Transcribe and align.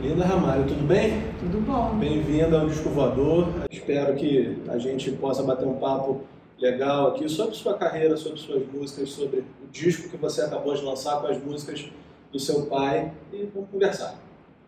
Linda 0.00 0.24
Ramalho, 0.24 0.64
tudo 0.64 0.86
bem? 0.86 1.24
Tudo 1.40 1.60
bom. 1.60 1.96
Bem-vinda 1.96 2.60
ao 2.60 2.68
Disco 2.68 2.88
Voador. 2.88 3.48
Espero 3.68 4.14
que 4.14 4.56
a 4.68 4.78
gente 4.78 5.10
possa 5.10 5.42
bater 5.42 5.66
um 5.66 5.74
papo 5.74 6.22
legal 6.56 7.08
aqui 7.08 7.28
sobre 7.28 7.56
sua 7.56 7.76
carreira, 7.76 8.16
sobre 8.16 8.38
suas 8.38 8.64
músicas, 8.72 9.10
sobre 9.10 9.40
o 9.40 9.66
disco 9.72 10.08
que 10.08 10.16
você 10.16 10.42
acabou 10.42 10.72
de 10.72 10.84
lançar 10.84 11.20
com 11.20 11.26
as 11.26 11.42
músicas 11.42 11.90
do 12.30 12.38
seu 12.38 12.66
pai 12.66 13.12
e 13.32 13.48
vamos 13.52 13.70
conversar. 13.70 14.14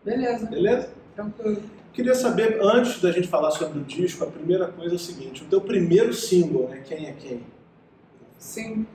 Beleza. 0.03 0.47
Beleza? 0.47 0.89
Tranquilo. 1.15 1.61
Queria 1.93 2.15
saber, 2.15 2.59
antes 2.61 3.01
da 3.01 3.11
gente 3.11 3.29
falar 3.29 3.51
sobre 3.51 3.79
o 3.79 3.83
disco, 3.83 4.25
a 4.25 4.27
primeira 4.27 4.67
coisa 4.67 4.95
é 4.95 4.97
o 4.97 4.99
seguinte, 4.99 5.43
o 5.43 5.45
teu 5.45 5.61
primeiro 5.61 6.13
single, 6.13 6.67
né, 6.67 6.81
Quem 6.85 7.07
é 7.07 7.13
Quem? 7.13 7.41
Sim. 8.37 8.85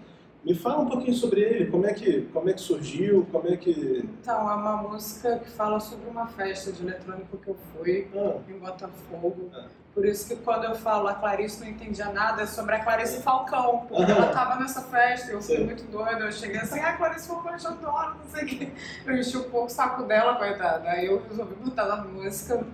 Me 0.47 0.55
fala 0.55 0.79
um 0.83 0.87
pouquinho 0.87 1.13
sobre 1.13 1.41
ele, 1.41 1.67
como 1.67 1.85
é 1.87 1.93
que, 1.93 2.21
como 2.33 2.49
é 2.49 2.53
que 2.53 2.61
surgiu, 2.61 3.27
como 3.33 3.49
é 3.49 3.57
que... 3.57 4.09
Então, 4.23 4.49
é 4.49 4.55
uma 4.55 4.77
música 4.77 5.41
que 5.41 5.51
fala 5.51 5.81
sobre 5.81 6.09
uma 6.09 6.29
festa 6.29 6.71
de 6.71 6.85
eletrônico 6.87 7.37
que 7.39 7.49
eu 7.49 7.57
fui 7.75 8.07
Ah, 8.15 8.37
em 8.49 8.57
Botafogo. 8.57 9.51
Ah. 9.53 9.65
Por 9.93 10.07
isso 10.07 10.29
que 10.29 10.37
quando 10.37 10.63
eu 10.63 10.77
falo 10.77 11.09
a 11.09 11.15
Clarice 11.15 11.59
não 11.61 11.69
entendia 11.69 12.11
nada, 12.13 12.43
é 12.43 12.47
sobre 12.47 12.77
a 12.77 12.85
Clarice 12.85 13.23
Falcão, 13.23 13.87
porque 13.89 14.05
Aham. 14.13 14.23
ela 14.23 14.33
tava 14.33 14.61
nessa 14.61 14.83
festa 14.83 15.33
e 15.33 15.35
eu 15.35 15.43
fui 15.43 15.57
Sim. 15.57 15.65
muito 15.65 15.83
doida. 15.91 16.21
Eu 16.21 16.31
cheguei 16.31 16.61
assim, 16.61 16.79
ah, 16.79 16.93
Clarice 16.93 17.27
Falcão, 17.27 17.51
eu 17.51 17.59
te 17.59 17.67
adoro, 17.67 18.15
não 18.23 18.31
sei 18.31 18.45
o 18.45 18.47
quê. 18.47 18.69
Eu 19.05 19.17
enchi 19.17 19.37
um 19.39 19.51
pouco 19.51 19.67
o 19.67 19.69
saco 19.69 20.05
dela, 20.05 20.37
coitada. 20.37 20.89
Aí 20.91 21.07
eu 21.07 21.21
resolvi 21.29 21.57
botar 21.57 21.87
na 21.87 21.97
música 22.05 22.65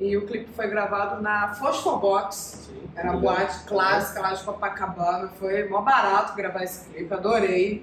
e 0.00 0.16
o 0.16 0.26
clipe 0.26 0.50
foi 0.54 0.68
gravado 0.68 1.20
na 1.20 1.52
Fosfobox. 1.52 2.66
sim. 2.66 2.79
Era 2.96 3.12
Legal. 3.12 3.20
boate 3.20 3.64
clássica 3.64 4.20
lá 4.20 4.32
de 4.34 4.42
Copacabana. 4.44 5.28
Foi 5.38 5.68
mó 5.68 5.80
barato 5.82 6.34
gravar 6.34 6.62
esse 6.64 6.88
clipe, 6.88 7.12
adorei. 7.12 7.82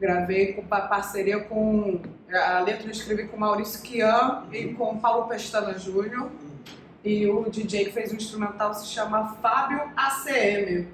Gravei 0.00 0.52
com 0.52 0.62
pa- 0.64 0.82
parceria 0.82 1.40
com. 1.40 2.00
A 2.32 2.60
letra 2.60 2.86
eu 2.86 2.90
escrevi 2.90 3.26
com 3.26 3.36
Maurício 3.36 3.82
Kian 3.82 4.44
e 4.52 4.68
com 4.74 4.96
Paulo 4.98 5.26
Pestana 5.26 5.76
Júnior. 5.78 6.26
Hum. 6.26 6.58
E 7.04 7.26
o 7.28 7.48
DJ 7.50 7.86
que 7.86 7.92
fez 7.92 8.12
o 8.12 8.16
instrumental 8.16 8.74
se 8.74 8.86
chama 8.86 9.36
Fábio 9.42 9.80
ACM. 9.96 10.86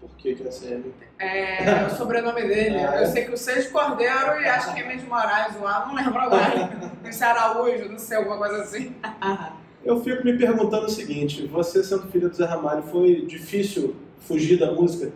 Por 0.00 0.10
que 0.16 0.34
que 0.34 0.42
é 0.46 0.50
CM? 0.50 0.94
É, 1.18 1.64
é 1.82 1.86
o 1.86 1.90
sobrenome 1.96 2.42
dele. 2.42 2.78
Ah, 2.78 2.96
é? 2.96 3.02
Eu 3.02 3.06
sei 3.06 3.24
que 3.24 3.32
o 3.32 3.36
Seis 3.36 3.68
Cordeiro 3.68 4.40
e 4.40 4.46
acho 4.46 4.72
que 4.74 4.80
é 4.80 4.96
de 4.96 5.04
Moraes, 5.06 5.54
o 5.56 5.66
A, 5.66 5.86
não 5.86 5.94
lembro 5.94 6.18
agora. 6.20 6.70
Esse 7.04 7.22
Araújo, 7.24 7.88
não 7.88 7.98
sei, 7.98 8.16
alguma 8.18 8.38
coisa 8.38 8.62
assim. 8.62 8.94
Eu 9.86 10.02
fico 10.02 10.24
me 10.24 10.36
perguntando 10.36 10.86
o 10.86 10.90
seguinte, 10.90 11.46
você 11.46 11.82
sendo 11.84 12.08
filha 12.08 12.28
do 12.28 12.34
Zé 12.34 12.44
Ramalho, 12.44 12.82
foi 12.82 13.24
difícil 13.24 13.94
fugir 14.18 14.58
da 14.58 14.72
música? 14.72 15.12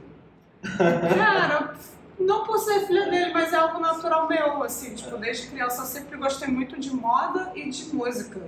Cara, 0.78 1.74
não 2.16 2.44
por 2.44 2.56
ser 2.56 2.86
filha 2.86 3.10
dele, 3.10 3.32
mas 3.32 3.52
é 3.52 3.56
algo 3.56 3.80
natural 3.80 4.28
meu, 4.28 4.62
assim, 4.62 4.94
tipo, 4.94 5.16
desde 5.16 5.48
criança 5.48 5.82
eu 5.82 5.86
sempre 5.86 6.16
gostei 6.16 6.46
muito 6.46 6.78
de 6.78 6.94
moda 6.94 7.50
e 7.56 7.68
de 7.68 7.92
música, 7.92 8.40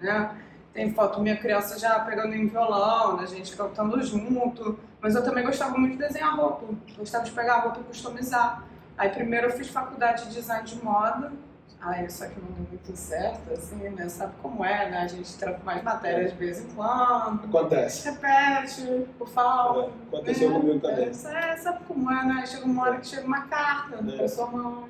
né? 0.00 0.38
Tem 0.72 0.94
foto 0.94 1.20
minha 1.20 1.36
criança 1.36 1.76
já 1.76 1.98
pegando 2.00 2.36
em 2.36 2.46
violão, 2.46 3.16
né, 3.16 3.24
a 3.24 3.26
gente 3.26 3.56
cantando 3.56 4.00
junto, 4.00 4.78
mas 5.00 5.16
eu 5.16 5.24
também 5.24 5.42
gostava 5.42 5.76
muito 5.76 5.94
de 5.94 5.98
desenhar 5.98 6.36
roupa, 6.36 6.66
gostava 6.96 7.24
de 7.24 7.32
pegar 7.32 7.62
roupa 7.62 7.80
e 7.80 7.82
customizar. 7.82 8.62
Aí 8.96 9.08
primeiro 9.08 9.48
eu 9.48 9.50
fiz 9.50 9.66
faculdade 9.66 10.26
de 10.26 10.34
design 10.34 10.64
de 10.64 10.80
moda, 10.84 11.32
aí 11.80 12.06
isso 12.06 12.24
aqui 12.24 12.40
não 12.40 12.48
deu 12.52 12.66
muito 12.68 12.96
certo, 12.96 13.52
assim, 13.52 13.76
né? 13.76 14.08
Sabe 14.08 14.32
como 14.42 14.64
é, 14.64 14.90
né? 14.90 14.98
A 15.02 15.06
gente 15.06 15.36
tranca 15.38 15.60
mais 15.64 15.82
matérias 15.82 16.32
de 16.32 16.38
vez 16.38 16.60
em 16.60 16.68
quando, 16.74 17.44
Acontece. 17.44 18.10
repete, 18.10 19.06
por 19.18 19.28
favor. 19.28 19.90
Aconteceu 20.12 20.52
comigo 20.52 20.80
também. 20.80 21.06
É, 21.06 21.50
é, 21.50 21.56
sabe 21.56 21.78
como 21.86 22.10
é, 22.10 22.24
né? 22.24 22.44
Chega 22.46 22.64
uma 22.64 22.82
hora 22.82 22.96
que 22.98 23.06
chega 23.06 23.26
uma 23.26 23.42
carta 23.42 23.96
É. 23.96 24.16
pra 24.16 24.28
sua 24.28 24.46
mãe, 24.48 24.84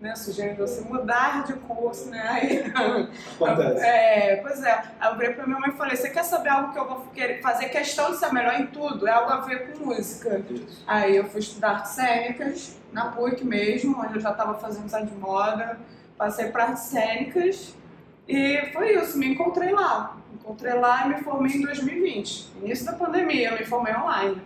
né? 0.00 0.14
Sugerindo 0.16 0.66
você 0.66 0.80
mudar 0.82 1.44
de 1.44 1.52
curso, 1.54 2.08
né? 2.10 2.22
Aí, 2.26 2.72
Acontece. 3.40 3.84
é, 3.84 4.36
pois 4.36 4.62
é. 4.62 4.82
Aí 5.00 5.10
eu 5.12 5.16
virei 5.18 5.34
pra 5.34 5.46
minha 5.46 5.60
mãe 5.60 5.70
e 5.70 5.76
falei, 5.76 5.94
você 5.96 6.08
quer 6.10 6.24
saber 6.24 6.48
algo 6.48 6.72
que 6.72 6.78
eu 6.78 6.88
vou 6.88 7.00
querer 7.14 7.40
fazer 7.42 7.68
questão 7.68 8.10
de 8.10 8.16
ser 8.16 8.32
melhor 8.32 8.58
em 8.58 8.66
tudo? 8.66 9.06
É 9.06 9.12
algo 9.12 9.30
a 9.30 9.40
ver 9.40 9.72
com 9.72 9.86
música. 9.86 10.42
Isso. 10.50 10.82
Aí 10.86 11.16
eu 11.16 11.24
fui 11.26 11.40
estudar 11.40 11.70
artes 11.72 11.92
cênicas, 11.92 12.78
na 12.92 13.06
PUC 13.10 13.44
mesmo, 13.44 13.98
onde 14.00 14.14
eu 14.14 14.20
já 14.20 14.30
estava 14.30 14.54
fazendo 14.54 14.84
design 14.84 15.06
de 15.10 15.16
moda. 15.16 15.78
Passei 16.16 16.48
para 16.48 16.64
artes 16.64 16.84
cênicas 16.84 17.74
e 18.28 18.70
foi 18.72 18.94
isso, 18.96 19.18
me 19.18 19.26
encontrei 19.26 19.72
lá. 19.72 20.16
Me 20.30 20.36
encontrei 20.36 20.74
lá 20.74 21.06
e 21.06 21.08
me 21.10 21.22
formei 21.22 21.56
em 21.56 21.62
2020. 21.62 22.52
Início 22.62 22.86
da 22.86 22.92
pandemia, 22.92 23.50
eu 23.50 23.58
me 23.58 23.64
formei 23.64 23.94
online. 23.94 24.40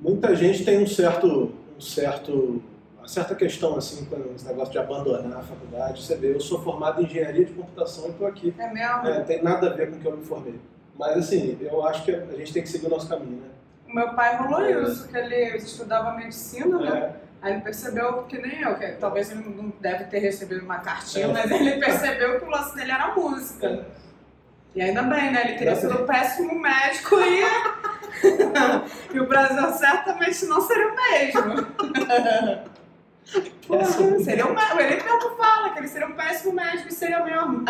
Muita 0.00 0.34
gente 0.34 0.64
tem 0.64 0.82
um 0.82 0.86
certo, 0.86 1.52
um 1.76 1.80
certo, 1.80 2.62
uma 2.98 3.08
certa 3.08 3.34
questão 3.34 3.76
assim 3.76 4.04
com 4.04 4.16
esse 4.34 4.46
negócio 4.46 4.72
de 4.72 4.78
abandonar 4.78 5.40
a 5.40 5.42
faculdade. 5.42 6.02
Você 6.02 6.16
vê, 6.16 6.34
eu 6.34 6.40
sou 6.40 6.62
formado 6.62 7.00
em 7.00 7.06
engenharia 7.06 7.44
de 7.44 7.52
computação 7.52 8.06
e 8.06 8.10
estou 8.10 8.26
aqui. 8.26 8.54
É 8.58 8.72
mesmo? 8.72 9.08
É, 9.08 9.20
tem 9.20 9.42
nada 9.42 9.70
a 9.70 9.72
ver 9.72 9.90
com 9.90 9.96
o 9.96 10.00
que 10.00 10.06
eu 10.06 10.16
me 10.16 10.24
formei. 10.24 10.60
Mas 10.98 11.16
assim, 11.16 11.58
eu 11.60 11.84
acho 11.86 12.04
que 12.04 12.12
a 12.12 12.36
gente 12.36 12.52
tem 12.52 12.62
que 12.62 12.68
seguir 12.68 12.86
o 12.86 12.90
nosso 12.90 13.08
caminho, 13.08 13.40
né? 13.40 13.48
O 13.88 13.94
meu 13.94 14.14
pai 14.14 14.36
rolou 14.36 14.64
isso, 14.82 15.08
que 15.08 15.16
ele 15.16 15.56
estudava 15.56 16.12
medicina, 16.12 16.78
né? 16.78 16.98
É, 16.98 17.14
Aí 17.44 17.52
ele 17.52 17.60
percebeu, 17.60 18.22
que 18.22 18.38
nem 18.38 18.62
eu, 18.62 18.74
que 18.76 18.86
talvez 18.92 19.30
ele 19.30 19.44
não 19.46 19.70
deve 19.78 20.04
ter 20.04 20.18
recebido 20.18 20.64
uma 20.64 20.78
cartinha, 20.78 21.26
É. 21.26 21.28
mas 21.28 21.50
ele 21.50 21.72
percebeu 21.78 22.38
que 22.38 22.46
o 22.46 22.48
lance 22.48 22.74
dele 22.74 22.90
era 22.90 23.14
música. 23.14 23.86
E 24.74 24.80
ainda 24.80 25.02
bem, 25.02 25.30
né? 25.30 25.42
Ele 25.44 25.58
teria 25.58 25.76
sido 25.76 26.02
um 26.02 26.06
péssimo 26.06 26.58
médico 26.58 27.16
e... 27.20 27.44
e 29.14 29.20
o 29.20 29.28
Brasil 29.28 29.70
certamente 29.74 30.46
não 30.46 30.62
seria 30.62 30.88
o 30.88 30.96
mesmo. 30.96 31.66
Porra, 33.68 33.84
seria 33.84 34.46
um. 34.46 34.56
Ele 34.80 35.02
mesmo 35.02 35.36
fala 35.36 35.70
que 35.70 35.78
ele 35.80 35.88
seria 35.88 36.06
um 36.06 36.14
péssimo 36.14 36.54
médico 36.54 36.88
e 36.88 36.92
seria 36.92 37.22
mesmo. 37.22 37.62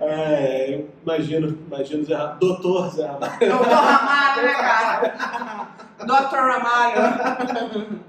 É, 0.00 0.74
eu 0.74 0.88
imagino, 1.02 1.58
imagino 1.66 2.04
Zé 2.04 2.14
Ramalho, 2.14 2.38
doutor 2.40 2.90
Zé 2.90 3.06
Ramalho. 3.06 3.38
Doutor 3.38 3.68
Ramalho, 3.68 4.42
né, 4.42 4.52
cara? 4.54 5.68
Doutor 6.06 6.38
Ramalho. 6.38 8.00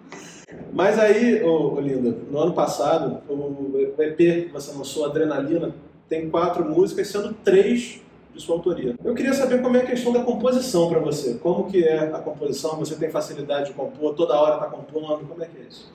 Mas 0.74 0.98
aí, 0.98 1.44
ô, 1.44 1.74
ô, 1.74 1.80
Linda, 1.82 2.18
no 2.30 2.40
ano 2.40 2.54
passado, 2.54 3.22
o 3.28 3.78
EP 4.00 4.18
que 4.18 4.50
você 4.52 4.76
lançou, 4.76 5.06
Adrenalina, 5.06 5.76
tem 6.08 6.30
quatro 6.30 6.64
músicas, 6.64 7.08
sendo 7.08 7.34
três 7.34 8.02
de 8.34 8.42
sua 8.42 8.56
autoria. 8.56 8.96
Eu 9.04 9.14
queria 9.14 9.34
saber 9.34 9.62
como 9.62 9.76
é 9.76 9.82
a 9.82 9.86
questão 9.86 10.14
da 10.14 10.24
composição 10.24 10.90
para 10.90 11.00
você. 11.00 11.36
Como 11.36 11.70
que 11.70 11.84
é 11.84 12.00
a 12.00 12.20
composição? 12.20 12.78
Você 12.80 12.96
tem 12.96 13.10
facilidade 13.10 13.68
de 13.68 13.74
compor? 13.74 14.14
Toda 14.14 14.40
hora 14.40 14.58
tá 14.58 14.68
compondo? 14.68 15.28
Como 15.28 15.44
é 15.44 15.48
que 15.48 15.58
é 15.58 15.62
isso? 15.68 15.92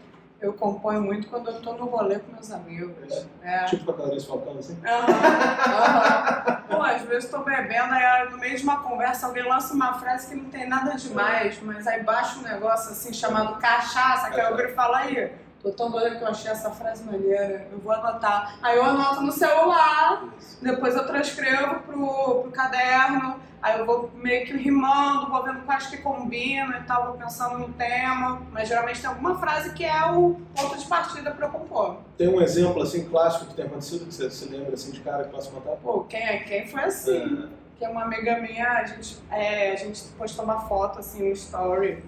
Eu 0.47 0.53
componho 0.53 1.03
muito 1.03 1.27
quando 1.27 1.49
eu 1.49 1.61
tô 1.61 1.73
no 1.73 1.87
rolê 1.87 2.21
com 2.21 2.33
meus 2.33 2.53
amigos. 2.53 3.27
É. 3.43 3.65
Tipo 3.65 3.85
com 3.87 3.91
a 3.91 3.95
Clarice 3.95 4.27
Falcão, 4.29 4.57
assim? 4.57 4.79
Aham, 4.87 5.07
aham. 5.09 6.63
Pô, 6.69 6.83
às 6.83 7.03
vezes 7.03 7.29
tô 7.29 7.39
bebendo, 7.41 7.93
aí 7.93 8.31
no 8.31 8.39
meio 8.39 8.57
de 8.57 8.63
uma 8.63 8.81
conversa 8.81 9.27
alguém 9.27 9.43
lança 9.43 9.75
uma 9.75 9.95
frase 9.95 10.29
que 10.29 10.37
não 10.37 10.49
tem 10.49 10.69
nada 10.69 10.93
demais, 10.93 11.61
mas 11.63 11.85
aí 11.89 12.01
baixa 12.05 12.39
um 12.39 12.43
negócio 12.43 12.93
assim 12.93 13.13
chamado 13.13 13.59
cachaça, 13.59 14.31
que 14.31 14.39
eu 14.39 14.57
e 14.61 14.69
falo 14.69 14.95
aí, 14.95 15.33
tô 15.63 15.71
tão 15.71 15.91
doida 15.91 16.17
que 16.17 16.23
eu 16.23 16.29
achei 16.29 16.51
essa 16.51 16.71
frase 16.71 17.05
maneira, 17.05 17.69
eu 17.73 17.79
vou 17.79 17.93
anotar. 17.93 18.59
Aí 18.63 18.77
eu 18.77 18.85
anoto 18.85 19.23
no 19.23 19.33
celular, 19.33 20.25
depois 20.63 20.95
eu 20.95 21.07
transcrevo 21.07 21.81
pro, 21.81 22.43
pro 22.43 22.51
caderno, 22.53 23.37
aí 23.61 23.79
eu 23.79 23.87
vou 23.87 24.11
meio 24.15 24.47
que 24.47 24.57
rimando, 24.57 25.29
vou 25.29 25.43
vendo 25.43 25.65
quais 25.65 25.87
que 25.87 25.99
combinam 25.99 26.79
e 26.79 26.83
tal, 26.85 27.07
vou 27.07 27.15
pensando 27.15 27.59
no 27.59 27.73
tema, 27.73 28.43
mas 28.53 28.69
geralmente 28.69 29.01
tem 29.01 29.11
alguma 29.11 29.39
frase 29.39 29.73
que 29.73 29.85
é 29.85 30.05
o 30.13 30.37
ponto 30.55 30.79
de 30.79 30.85
partida 30.87 31.31
pra 31.33 31.47
eu 31.47 31.51
compor. 31.51 31.97
Tem 32.17 32.29
um 32.29 32.41
exemplo 32.41 32.83
assim 32.83 33.09
clássico 33.09 33.47
que 33.47 33.55
tem 33.55 33.67
acontecido 33.67 34.07
que 34.07 34.15
você 34.15 34.31
se 34.31 34.49
lembra 34.49 34.75
assim 34.75 34.93
de 34.93 35.01
cara 35.01 35.25
que 35.25 35.31
possa 35.31 35.51
contar? 35.51 35.73
Pô, 35.77 36.05
quem 36.05 36.23
é 36.23 36.39
quem 36.39 36.67
foi 36.67 36.85
assim. 36.85 37.49
Que 37.79 37.85
é 37.85 37.89
uma 37.89 38.05
amiga 38.05 38.39
minha, 38.39 38.71
a 38.71 38.85
gente, 38.87 39.19
é, 39.31 39.73
a 39.73 39.77
gente 39.77 40.03
postou 40.17 40.45
uma 40.45 40.61
foto, 40.61 41.01
assim, 41.01 41.29
no 41.29 41.33
story, 41.33 42.03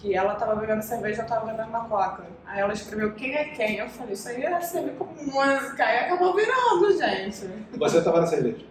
que 0.00 0.14
ela 0.14 0.34
tava 0.36 0.54
bebendo 0.54 0.82
cerveja 0.82 1.22
eu 1.22 1.26
tava 1.26 1.46
bebendo 1.46 1.70
uma 1.70 1.84
coca. 1.86 2.22
Aí 2.46 2.60
ela 2.60 2.72
escreveu 2.72 3.12
quem 3.14 3.34
é 3.34 3.44
quem. 3.46 3.78
Eu 3.78 3.88
falei, 3.88 4.12
isso 4.14 4.28
aí 4.28 4.42
é 4.42 4.60
servir 4.60 4.92
como 4.92 5.12
música. 5.14 5.84
Aí 5.84 5.98
acabou 6.04 6.34
virando, 6.36 6.96
gente. 6.96 7.48
Você 7.76 8.00
tava 8.02 8.20
na 8.20 8.26
cerveja. 8.26 8.64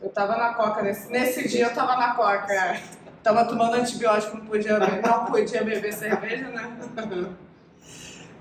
Eu 0.00 0.08
tava 0.08 0.36
na 0.36 0.54
coca, 0.54 0.82
nesse, 0.82 1.10
nesse 1.12 1.46
dia 1.48 1.66
eu 1.66 1.74
tava 1.74 1.96
na 1.96 2.14
coca. 2.14 2.80
Tava 3.22 3.44
tomando 3.44 3.74
antibiótico, 3.74 4.36
não 4.36 4.46
podia, 4.46 4.80
beber- 4.80 5.02
não 5.02 5.26
podia 5.26 5.62
beber 5.62 5.92
cerveja, 5.92 6.48
né? 6.48 6.76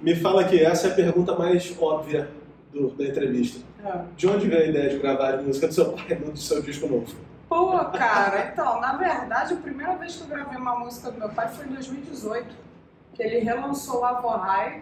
Me 0.01 0.15
fala 0.15 0.43
que 0.45 0.59
essa 0.63 0.87
é 0.87 0.91
a 0.91 0.95
pergunta 0.95 1.35
mais 1.35 1.75
óbvia 1.79 2.29
do- 2.73 2.89
da 2.91 3.03
entrevista. 3.05 3.63
Ah. 3.85 4.05
De 4.15 4.27
onde 4.27 4.47
veio 4.47 4.63
a 4.63 4.65
ideia 4.65 4.89
de 4.89 4.97
gravar 4.97 5.35
a 5.35 5.37
música 5.41 5.67
do 5.67 5.73
seu 5.73 5.91
pai 5.93 6.15
no 6.15 6.35
seu 6.35 6.61
disco 6.63 6.87
novo? 6.87 7.13
Pô, 7.51 7.77
cara, 7.83 8.49
então, 8.49 8.79
na 8.79 8.93
verdade, 8.93 9.55
a 9.55 9.57
primeira 9.57 9.93
vez 9.97 10.15
que 10.15 10.21
eu 10.21 10.27
gravei 10.27 10.57
uma 10.57 10.79
música 10.79 11.11
do 11.11 11.19
meu 11.19 11.27
pai 11.27 11.49
foi 11.49 11.65
em 11.65 11.73
2018, 11.73 12.55
que 13.13 13.21
ele 13.21 13.39
relançou 13.39 13.99
o 13.99 14.05
Avohai, 14.05 14.81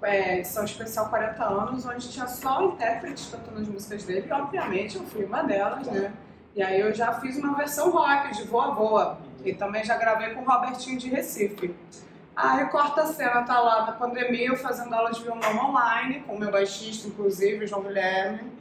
é, 0.00 0.38
edição 0.38 0.64
especial 0.64 1.08
40 1.08 1.42
anos, 1.42 1.84
onde 1.84 2.08
tinha 2.08 2.28
só 2.28 2.62
intérpretes 2.62 3.28
cantando 3.32 3.62
as 3.62 3.66
músicas 3.66 4.04
dele, 4.04 4.28
e 4.28 4.32
obviamente 4.32 4.94
eu 4.94 5.02
fui 5.02 5.24
uma 5.24 5.42
delas, 5.42 5.88
né? 5.88 6.12
E 6.54 6.62
aí 6.62 6.78
eu 6.78 6.94
já 6.94 7.14
fiz 7.14 7.36
uma 7.36 7.56
versão 7.56 7.90
rock 7.90 8.32
de 8.32 8.44
Voa 8.44 8.70
Voa, 8.70 9.18
e 9.44 9.52
também 9.52 9.82
já 9.82 9.96
gravei 9.96 10.34
com 10.34 10.42
o 10.42 10.44
Robertinho 10.44 10.96
de 10.96 11.10
Recife. 11.10 11.74
Aí 12.36 12.64
corta 12.66 13.02
a 13.02 13.06
cena, 13.06 13.42
tá 13.42 13.58
lá 13.58 13.86
na 13.86 13.92
pandemia, 13.92 14.50
eu 14.50 14.56
fazendo 14.56 14.94
aula 14.94 15.10
de 15.10 15.20
violão 15.20 15.70
online, 15.70 16.20
com 16.20 16.36
o 16.36 16.38
meu 16.38 16.52
baixista, 16.52 17.08
inclusive, 17.08 17.64
o 17.64 17.66
João 17.66 17.82
Guilherme. 17.82 18.52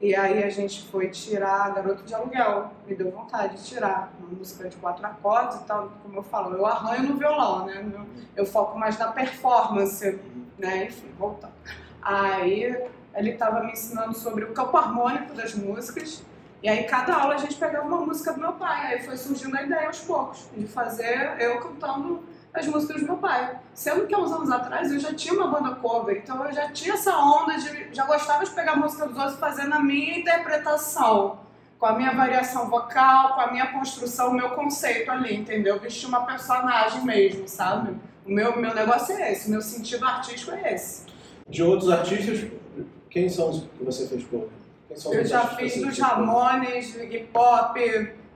E 0.00 0.14
aí 0.14 0.44
a 0.44 0.48
gente 0.48 0.86
foi 0.88 1.08
tirar 1.08 1.74
Garoto 1.74 2.04
de 2.04 2.14
Aluguel. 2.14 2.70
Me 2.86 2.94
deu 2.94 3.10
vontade 3.10 3.56
de 3.56 3.64
tirar 3.64 4.12
uma 4.20 4.28
música 4.28 4.68
de 4.68 4.76
quatro 4.76 5.04
acordes 5.04 5.60
e 5.60 5.64
tal, 5.64 5.90
como 6.02 6.16
eu 6.16 6.22
falo, 6.22 6.56
eu 6.56 6.64
arranho 6.64 7.02
no 7.08 7.16
violão, 7.16 7.66
né? 7.66 7.84
Eu 8.36 8.46
foco 8.46 8.78
mais 8.78 8.96
na 8.96 9.10
performance, 9.10 10.20
né? 10.56 10.84
Enfim, 10.84 11.08
voltando. 11.18 11.52
Aí 12.00 12.80
ele 13.12 13.30
estava 13.30 13.64
me 13.64 13.72
ensinando 13.72 14.14
sobre 14.16 14.44
o 14.44 14.52
campo 14.52 14.76
harmônico 14.76 15.34
das 15.34 15.54
músicas. 15.54 16.22
E 16.62 16.68
aí 16.68 16.84
cada 16.84 17.16
aula 17.16 17.34
a 17.34 17.38
gente 17.38 17.56
pegava 17.56 17.86
uma 17.86 17.98
música 17.98 18.32
do 18.32 18.38
meu 18.38 18.52
pai. 18.52 18.94
Aí 18.94 19.02
foi 19.02 19.16
surgindo 19.16 19.56
a 19.56 19.62
ideia 19.62 19.88
aos 19.88 19.98
poucos 20.00 20.48
de 20.56 20.66
fazer 20.68 21.40
eu 21.40 21.58
cantando 21.58 22.22
as 22.52 22.66
músicas 22.66 23.00
do 23.00 23.06
meu 23.06 23.16
pai. 23.16 23.58
Sendo 23.74 24.06
que 24.06 24.14
há 24.14 24.18
uns 24.18 24.32
anos 24.32 24.50
atrás 24.50 24.92
eu 24.92 24.98
já 24.98 25.14
tinha 25.14 25.34
uma 25.34 25.48
banda 25.48 25.76
cover, 25.76 26.16
então 26.16 26.44
eu 26.44 26.52
já 26.52 26.70
tinha 26.70 26.94
essa 26.94 27.16
onda 27.16 27.56
de. 27.58 27.88
já 27.92 28.04
gostava 28.04 28.44
de 28.44 28.50
pegar 28.50 28.72
a 28.72 28.76
música 28.76 29.06
dos 29.06 29.16
outros 29.16 29.36
e 29.36 29.38
fazer 29.38 29.64
na 29.64 29.80
minha 29.80 30.18
interpretação. 30.18 31.46
Com 31.78 31.86
a 31.86 31.92
minha 31.92 32.12
variação 32.12 32.68
vocal, 32.68 33.34
com 33.34 33.40
a 33.40 33.52
minha 33.52 33.68
construção, 33.68 34.30
o 34.30 34.34
meu 34.34 34.50
conceito 34.50 35.08
ali, 35.12 35.36
entendeu? 35.36 35.78
Vestir 35.78 36.08
uma 36.08 36.26
personagem 36.26 37.04
mesmo, 37.04 37.46
sabe? 37.46 37.94
O 38.26 38.32
meu, 38.32 38.58
meu 38.58 38.74
negócio 38.74 39.16
é 39.16 39.30
esse, 39.30 39.46
o 39.46 39.50
meu 39.52 39.62
sentido 39.62 40.04
artístico 40.04 40.50
é 40.50 40.74
esse. 40.74 41.04
De 41.48 41.62
outros 41.62 41.88
artistas, 41.88 42.50
quem 43.08 43.28
são 43.28 43.50
os 43.50 43.60
que 43.60 43.84
você 43.84 44.08
fez 44.08 44.24
cover? 44.24 44.48
Eu 45.12 45.24
já 45.24 45.46
fiz 45.48 45.80
dos 45.80 45.98
Ramones, 45.98 46.96
Iggy 46.96 47.28
Pop, 47.32 47.78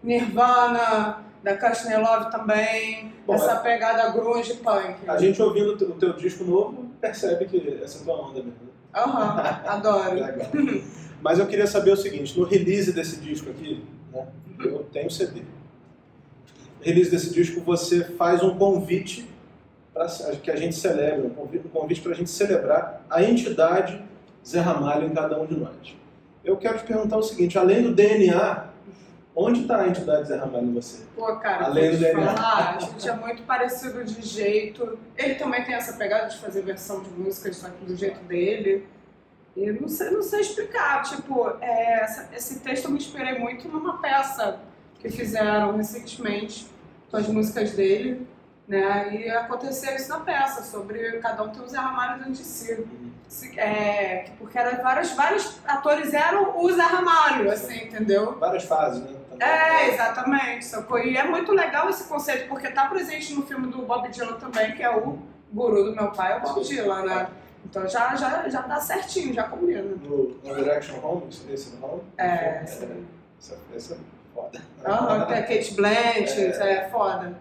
Nirvana, 0.02 1.24
da 1.42 1.56
Kashner 1.56 2.00
Love 2.00 2.30
também, 2.30 3.12
Bom, 3.26 3.34
essa 3.34 3.56
pegada 3.56 4.10
grunge 4.10 4.54
punk. 4.54 4.96
A 5.08 5.18
gente 5.18 5.42
ouvindo 5.42 5.72
o 5.72 5.94
teu 5.94 6.12
disco 6.12 6.44
novo 6.44 6.90
percebe 7.00 7.46
que 7.46 7.80
essa 7.82 7.98
é 7.98 8.04
tua 8.04 8.14
onda 8.14 8.34
mesmo. 8.34 8.50
Né? 8.50 8.68
Aham, 8.94 9.34
uhum, 9.34 9.70
adoro. 9.70 10.14
Legal. 10.14 10.48
Mas 11.20 11.38
eu 11.38 11.46
queria 11.46 11.66
saber 11.66 11.92
o 11.92 11.96
seguinte, 11.96 12.38
no 12.38 12.44
release 12.44 12.92
desse 12.92 13.20
disco 13.20 13.50
aqui, 13.50 13.84
né, 14.12 14.26
eu 14.64 14.86
tenho 14.92 15.10
CD. 15.10 15.40
No 15.40 16.84
release 16.84 17.10
desse 17.10 17.32
disco 17.32 17.60
você 17.60 18.04
faz 18.04 18.42
um 18.42 18.56
convite 18.56 19.28
para 19.92 20.06
que 20.42 20.50
a 20.50 20.56
gente 20.56 20.74
celebre, 20.74 21.26
um 21.26 21.30
convite, 21.30 21.66
um 21.66 21.70
convite 21.70 22.00
para 22.00 22.12
a 22.12 22.14
gente 22.14 22.30
celebrar 22.30 23.04
a 23.10 23.22
entidade 23.22 24.02
Zé 24.46 24.60
Ramalho 24.60 25.06
em 25.06 25.14
cada 25.14 25.40
um 25.40 25.46
de 25.46 25.56
nós. 25.56 25.96
Eu 26.44 26.56
quero 26.56 26.78
te 26.78 26.84
perguntar 26.84 27.16
o 27.16 27.22
seguinte, 27.22 27.56
além 27.56 27.82
do 27.82 27.94
DNA, 27.94 28.71
Onde 29.34 29.62
está 29.62 29.80
a 29.80 29.88
entidade 29.88 30.28
Zé 30.28 30.36
Ramalho 30.36 30.66
em 30.66 30.74
você? 30.74 31.04
Pô, 31.16 31.36
cara, 31.36 31.64
Além 31.64 31.96
do 31.96 32.04
falar, 32.12 32.76
a 32.76 32.80
gente 32.80 33.08
é 33.08 33.14
muito 33.14 33.42
parecido 33.44 34.04
de 34.04 34.20
jeito. 34.20 34.98
Ele 35.16 35.36
também 35.36 35.64
tem 35.64 35.74
essa 35.74 35.94
pegada 35.94 36.28
de 36.28 36.36
fazer 36.38 36.60
versão 36.62 37.00
de 37.00 37.08
músicas, 37.10 37.56
só 37.56 37.70
que 37.70 37.84
do 37.84 37.96
jeito 37.96 38.20
dele. 38.24 38.86
E 39.56 39.70
não 39.72 39.88
sei, 39.88 40.10
não 40.10 40.22
sei 40.22 40.40
explicar. 40.40 41.02
Tipo, 41.02 41.56
é, 41.62 42.02
essa, 42.02 42.28
esse 42.34 42.60
texto 42.60 42.86
eu 42.86 42.90
me 42.90 42.98
inspirei 42.98 43.38
muito 43.38 43.68
numa 43.68 43.98
peça 44.02 44.60
que 44.98 45.08
fizeram 45.08 45.76
recentemente 45.76 46.66
com 47.10 47.16
as 47.16 47.26
músicas 47.26 47.72
dele. 47.72 48.26
Né? 48.68 49.16
E 49.16 49.30
aconteceu 49.30 49.96
isso 49.96 50.10
na 50.10 50.20
peça, 50.20 50.62
sobre 50.62 51.18
cada 51.18 51.42
um 51.42 51.48
ter 51.48 51.60
um 51.60 51.68
Zé 51.68 51.78
Ramalho 51.78 52.18
dentro 52.18 52.34
de 52.34 52.44
si. 52.44 52.86
É, 53.56 54.30
porque 54.38 54.58
era 54.58 54.82
vários, 54.82 55.12
vários 55.12 55.58
atores 55.66 56.12
eram 56.12 56.58
o 56.62 56.70
Zé 56.70 56.82
Ramalho, 56.82 57.50
assim, 57.50 57.84
entendeu? 57.84 58.38
Várias 58.38 58.64
fases, 58.64 59.02
né? 59.02 59.21
É, 59.42 59.88
exatamente. 59.92 60.66
E 61.04 61.16
é 61.16 61.24
muito 61.24 61.52
legal 61.52 61.88
esse 61.88 62.04
conceito, 62.04 62.48
porque 62.48 62.68
está 62.68 62.86
presente 62.86 63.34
no 63.34 63.42
filme 63.42 63.66
do 63.68 63.82
Bob 63.82 64.08
Dylan 64.08 64.34
também, 64.34 64.74
que 64.74 64.82
é 64.82 64.96
o 64.96 65.18
guru 65.52 65.84
do 65.84 65.96
meu 65.96 66.10
pai, 66.12 66.32
é 66.32 66.36
o 66.36 66.40
Bob 66.40 66.62
Dylan, 66.62 67.04
né? 67.04 67.28
Então 67.64 67.86
já, 67.88 68.14
já, 68.16 68.48
já 68.48 68.60
dá 68.62 68.80
certinho, 68.80 69.32
já 69.32 69.44
combina. 69.44 69.82
No, 69.82 70.36
no 70.42 70.54
Direction 70.54 70.96
Home, 71.02 71.28
esse 71.50 71.76
no 71.76 71.86
Home? 71.86 72.02
É, 72.18 72.26
é 72.26 72.66
sim. 72.66 73.06
Essa, 73.38 73.58
essa 73.74 73.94
é 73.94 73.98
foda. 74.34 74.60
Aham, 74.84 75.26
Kate 75.26 75.74
Blanchett, 75.74 76.40
é. 76.40 76.72
é 76.72 76.88
foda. 76.90 77.38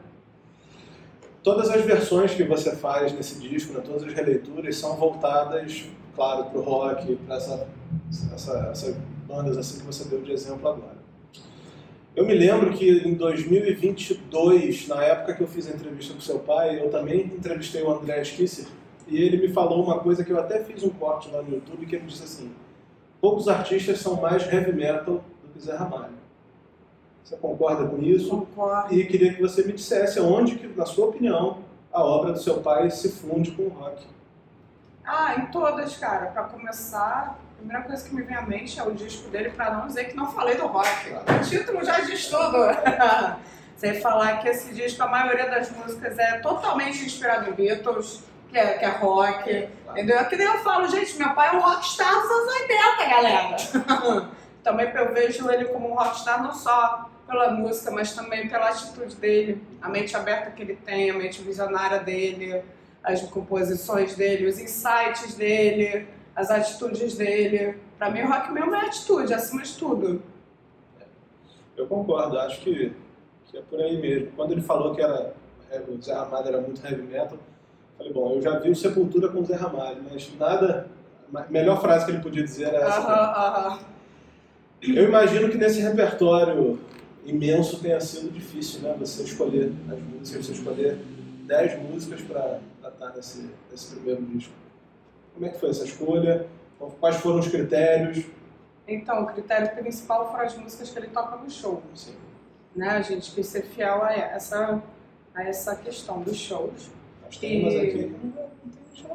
Todas 1.44 1.70
as 1.70 1.82
versões 1.82 2.34
que 2.36 2.44
você 2.44 2.76
faz 2.76 3.12
nesse 3.14 3.40
disco, 3.40 3.74
né, 3.74 3.82
todas 3.84 4.04
as 4.04 4.14
releituras, 4.14 4.78
são 4.78 4.96
voltadas, 4.96 5.86
claro, 6.16 6.46
para 6.46 6.60
o 6.60 6.62
rock, 6.62 7.16
para 7.16 7.36
essa, 7.36 7.68
essa, 8.34 8.70
essas 8.72 8.96
bandas 9.28 9.58
assim 9.58 9.80
que 9.80 9.86
você 9.86 10.04
deu 10.08 10.22
de 10.22 10.32
exemplo 10.32 10.68
agora. 10.70 11.01
Eu 12.14 12.26
me 12.26 12.34
lembro 12.34 12.74
que 12.74 13.08
em 13.08 13.14
2022, 13.14 14.88
na 14.90 15.02
época 15.02 15.34
que 15.34 15.42
eu 15.42 15.48
fiz 15.48 15.68
a 15.68 15.74
entrevista 15.74 16.14
com 16.14 16.20
seu 16.20 16.40
pai, 16.40 16.78
eu 16.82 16.90
também 16.90 17.22
entrevistei 17.22 17.82
o 17.82 17.92
André 17.92 18.22
Kisser 18.22 18.68
e 19.08 19.22
ele 19.22 19.38
me 19.38 19.54
falou 19.54 19.84
uma 19.84 20.00
coisa 20.00 20.24
que 20.24 20.32
eu 20.32 20.40
até 20.40 20.62
fiz 20.64 20.84
um 20.84 20.90
corte 20.90 21.30
lá 21.32 21.42
no 21.42 21.54
YouTube, 21.54 21.86
que 21.86 21.96
ele 21.96 22.06
disse 22.06 22.24
assim, 22.24 22.52
poucos 23.22 23.48
artistas 23.48 24.00
são 24.00 24.20
mais 24.20 24.46
heavy 24.52 24.74
metal 24.74 25.24
do 25.42 25.54
que 25.54 25.60
Zé 25.60 25.76
Ramalho. 25.76 26.22
Você 27.24 27.38
concorda 27.38 27.88
com 27.88 28.02
isso? 28.02 28.30
Concordo. 28.30 28.94
E 28.94 29.06
queria 29.06 29.34
que 29.34 29.42
você 29.42 29.64
me 29.64 29.72
dissesse 29.72 30.20
onde, 30.20 30.58
que, 30.58 30.68
na 30.68 30.86
sua 30.86 31.08
opinião, 31.08 31.60
a 31.94 32.04
obra 32.04 32.34
do 32.34 32.40
seu 32.40 32.60
pai 32.60 32.90
se 32.92 33.10
funde 33.10 33.52
com 33.52 33.64
o 33.64 33.70
rock. 33.70 34.06
Ah, 35.06 35.36
em 35.36 35.46
todas, 35.46 35.96
cara. 35.98 36.28
Para 36.28 36.44
começar, 36.44 37.40
primeira 37.62 37.84
coisa 37.84 38.08
que 38.08 38.16
me 38.16 38.24
vem 38.24 38.36
à 38.36 38.42
mente 38.42 38.80
é 38.80 38.84
o 38.84 38.92
disco 38.92 39.30
dele, 39.30 39.52
para 39.52 39.72
não 39.72 39.88
dizer 39.88 40.06
que 40.06 40.16
não 40.16 40.32
falei 40.32 40.56
do 40.56 40.66
rock. 40.66 40.88
O 41.12 41.48
título 41.48 41.86
já 41.86 42.00
diz 42.00 42.28
tudo. 42.28 42.58
Sem 43.78 44.00
falar 44.00 44.40
que 44.42 44.50
esse 44.50 44.74
disco, 44.74 45.02
a 45.02 45.08
maioria 45.08 45.50
das 45.50 45.72
músicas 45.72 46.18
é 46.18 46.40
totalmente 46.40 47.04
inspirado 47.04 47.50
em 47.50 47.54
Beatles, 47.54 48.24
que 48.50 48.58
é, 48.58 48.78
que 48.78 48.86
é 48.86 48.90
rock. 48.90 49.70
Entendeu? 49.90 50.20
É 50.20 50.24
que 50.26 50.36
nem 50.36 50.46
eu 50.46 50.60
falo, 50.60 50.88
gente, 50.88 51.18
meu 51.18 51.34
pai 51.34 51.50
é 51.50 51.58
um 51.58 51.62
rockstar 51.62 52.14
dos 52.14 52.30
anos 52.30 52.54
80, 52.62 53.10
galera. 53.10 54.30
também 54.64 54.92
eu 54.94 55.14
vejo 55.14 55.50
ele 55.50 55.66
como 55.66 55.92
um 55.92 55.96
rockstar 55.96 56.44
não 56.44 56.54
só 56.54 57.10
pela 57.28 57.52
música, 57.52 57.90
mas 57.92 58.14
também 58.14 58.48
pela 58.48 58.70
atitude 58.70 59.16
dele, 59.16 59.64
a 59.82 59.90
mente 59.90 60.16
aberta 60.16 60.52
que 60.52 60.62
ele 60.62 60.76
tem, 60.76 61.10
a 61.10 61.14
mente 61.14 61.42
visionária 61.42 62.00
dele, 62.00 62.62
as 63.04 63.22
composições 63.22 64.16
dele, 64.16 64.48
os 64.48 64.60
insights 64.60 65.36
dele 65.36 66.08
as 66.36 66.50
atitudes 66.50 67.16
dele. 67.16 67.78
Para 67.98 68.10
mim, 68.10 68.22
o 68.22 68.28
rock 68.28 68.52
mesmo 68.52 68.74
é 68.76 68.86
atitude, 68.86 69.34
acima 69.34 69.62
de 69.62 69.78
tudo. 69.78 70.22
Eu 71.78 71.88
concordo, 71.88 72.40
acho 72.40 72.62
que, 72.62 72.94
que 73.46 73.58
é 73.58 73.62
por 73.62 73.80
aí 73.80 74.00
mesmo. 74.00 74.32
Quando 74.36 74.52
ele 74.52 74.62
falou 74.62 74.94
que 74.94 75.02
era, 75.02 75.34
o 75.88 76.02
Zé 76.02 76.14
Ramalho 76.14 76.48
era 76.48 76.62
muito 76.62 76.86
heavy 76.86 77.04
metal, 77.04 77.38
falei, 77.98 78.14
bom, 78.14 78.34
eu 78.34 78.42
já 78.42 78.60
vi 78.60 78.70
o 78.70 78.76
Sepultura 78.76 79.30
com 79.30 79.40
o 79.40 79.46
Zé 79.46 79.56
Ramalho, 79.56 80.04
mas 80.10 80.32
nada. 80.38 80.88
A 81.34 81.46
melhor 81.50 81.80
frase 81.80 82.06
que 82.06 82.12
ele 82.12 82.22
podia 82.22 82.44
dizer 82.44 82.66
era 82.66 82.86
essa. 82.86 83.80
Eu 84.82 85.06
imagino 85.06 85.50
que 85.50 85.58
nesse 85.58 85.80
repertório 85.80 86.80
imenso 87.26 87.80
tenha 87.80 88.02
sido 88.02 88.32
difícil, 88.32 88.82
né? 88.82 88.96
Você 89.00 89.24
escolher 89.24 89.72
as 89.90 90.00
músicas, 90.00 90.46
você 90.46 90.52
escolher 90.52 90.98
10 91.46 91.84
músicas 91.84 92.22
para 92.22 92.60
estar 92.84 93.10
nesse, 93.16 93.50
nesse 93.70 93.96
primeiro 93.96 94.24
disco. 94.24 94.54
Como 95.34 95.46
é 95.46 95.50
que 95.50 95.60
foi 95.60 95.70
essa 95.70 95.86
escolha? 95.86 96.48
Quais 97.00 97.18
foram 97.18 97.40
os 97.40 97.48
critérios? 97.48 98.26
Então, 98.88 99.24
o 99.24 99.28
critério 99.28 99.70
principal 99.76 100.32
foram 100.32 100.46
as 100.46 100.58
músicas 100.58 100.90
que 100.90 101.00
ele 101.00 101.08
toca 101.08 101.38
no 101.38 101.50
show. 101.50 101.82
Sim. 101.94 102.16
Né? 102.76 102.90
A 102.90 103.02
gente 103.02 103.32
quis 103.32 103.48
ser 103.48 103.64
fiel 103.64 104.04
a 104.04 104.14
essa, 104.14 104.82
a 105.36 105.44
essa 105.44 105.76
questão 105.76 106.22
dos 106.22 106.38
shows. 106.38 106.90
Nós 107.24 107.38
temos 107.38 107.74
e... 107.74 107.78
aqui 107.78 108.06
não 108.08 108.32
tem 108.32 108.52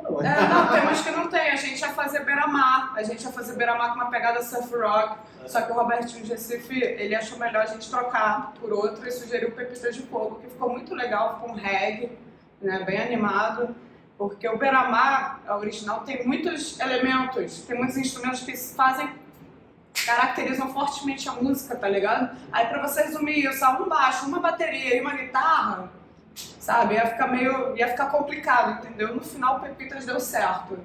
não. 0.03 0.23
É, 0.23 0.49
não, 0.49 0.69
tem 0.69 0.81
umas 0.83 1.01
que 1.01 1.11
não 1.11 1.29
tem. 1.29 1.51
A 1.51 1.57
gente 1.57 1.81
ia 1.81 1.93
fazer 1.93 2.25
beira-mar. 2.25 2.93
A 2.97 3.03
gente 3.03 3.23
ia 3.23 3.33
fazer 3.33 3.55
beira-mar 3.55 3.91
com 3.91 3.97
uma 3.97 4.11
pegada 4.11 4.43
surf 4.43 4.75
rock. 4.75 5.19
É. 5.45 5.49
Só 5.49 5.63
que 5.63 5.73
o 5.73 5.75
Robertinho 5.75 6.25
de 6.25 6.31
Recife, 6.31 6.81
ele 6.81 7.15
achou 7.15 7.39
melhor 7.39 7.63
a 7.63 7.67
gente 7.67 7.89
trocar 7.89 8.53
por 8.61 8.73
outro 8.73 9.07
e 9.07 9.11
sugeriu 9.11 9.53
Pepita 9.53 9.91
de 9.91 10.03
Fogo, 10.03 10.41
que 10.41 10.49
ficou 10.49 10.71
muito 10.71 10.95
legal, 10.95 11.35
ficou 11.35 11.51
um 11.51 11.55
reggae, 11.55 12.11
né, 12.61 12.83
bem 12.85 13.01
animado. 13.01 13.75
Porque 14.19 14.49
o 14.49 14.57
Beramar, 14.57 15.41
a 15.47 15.57
original, 15.57 16.01
tem 16.01 16.27
muitos 16.27 16.81
elementos, 16.81 17.63
tem 17.63 17.77
muitos 17.77 17.99
instrumentos 17.99 18.41
que 18.41 18.57
fazem, 18.57 19.11
caracterizam 20.07 20.73
fortemente 20.73 21.29
a 21.29 21.33
música, 21.33 21.77
tá 21.77 21.89
ligado? 21.89 22.35
Aí 22.51 22.67
pra 22.67 22.87
você 22.87 23.03
resumir 23.03 23.45
isso, 23.45 23.65
um 23.65 23.89
baixo, 23.89 24.27
uma 24.27 24.41
bateria 24.41 24.97
e 24.97 25.01
uma 25.01 25.15
guitarra, 25.15 25.91
sabe? 26.35 26.95
Ia 26.95 27.07
ficar 27.07 27.27
meio, 27.27 27.77
ia 27.77 27.89
ficar 27.89 28.07
complicado, 28.07 28.85
entendeu? 28.85 29.15
No 29.15 29.21
final, 29.21 29.59
o 29.59 29.61
Pepitas 29.61 30.07
deu 30.07 30.19
certo. 30.19 30.79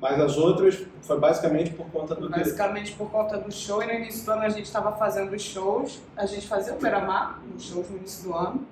Mas 0.00 0.18
as 0.18 0.36
outras 0.36 0.84
foi 1.02 1.20
basicamente 1.20 1.70
por 1.70 1.86
conta 1.90 2.16
do 2.16 2.28
Basicamente 2.28 2.92
por 2.92 3.08
conta 3.08 3.38
do 3.38 3.52
show. 3.52 3.80
E 3.82 3.86
no 3.86 3.92
início 3.92 4.24
do 4.24 4.32
ano 4.32 4.42
a 4.42 4.48
gente 4.48 4.64
estava 4.64 4.90
fazendo 4.96 5.38
shows. 5.38 6.00
A 6.16 6.26
gente 6.26 6.48
fazia 6.48 6.74
o 6.74 6.78
Beira-Mar, 6.78 7.38
os 7.54 7.62
shows 7.62 7.88
no 7.88 7.98
início 7.98 8.24
do 8.24 8.34
ano. 8.34 8.66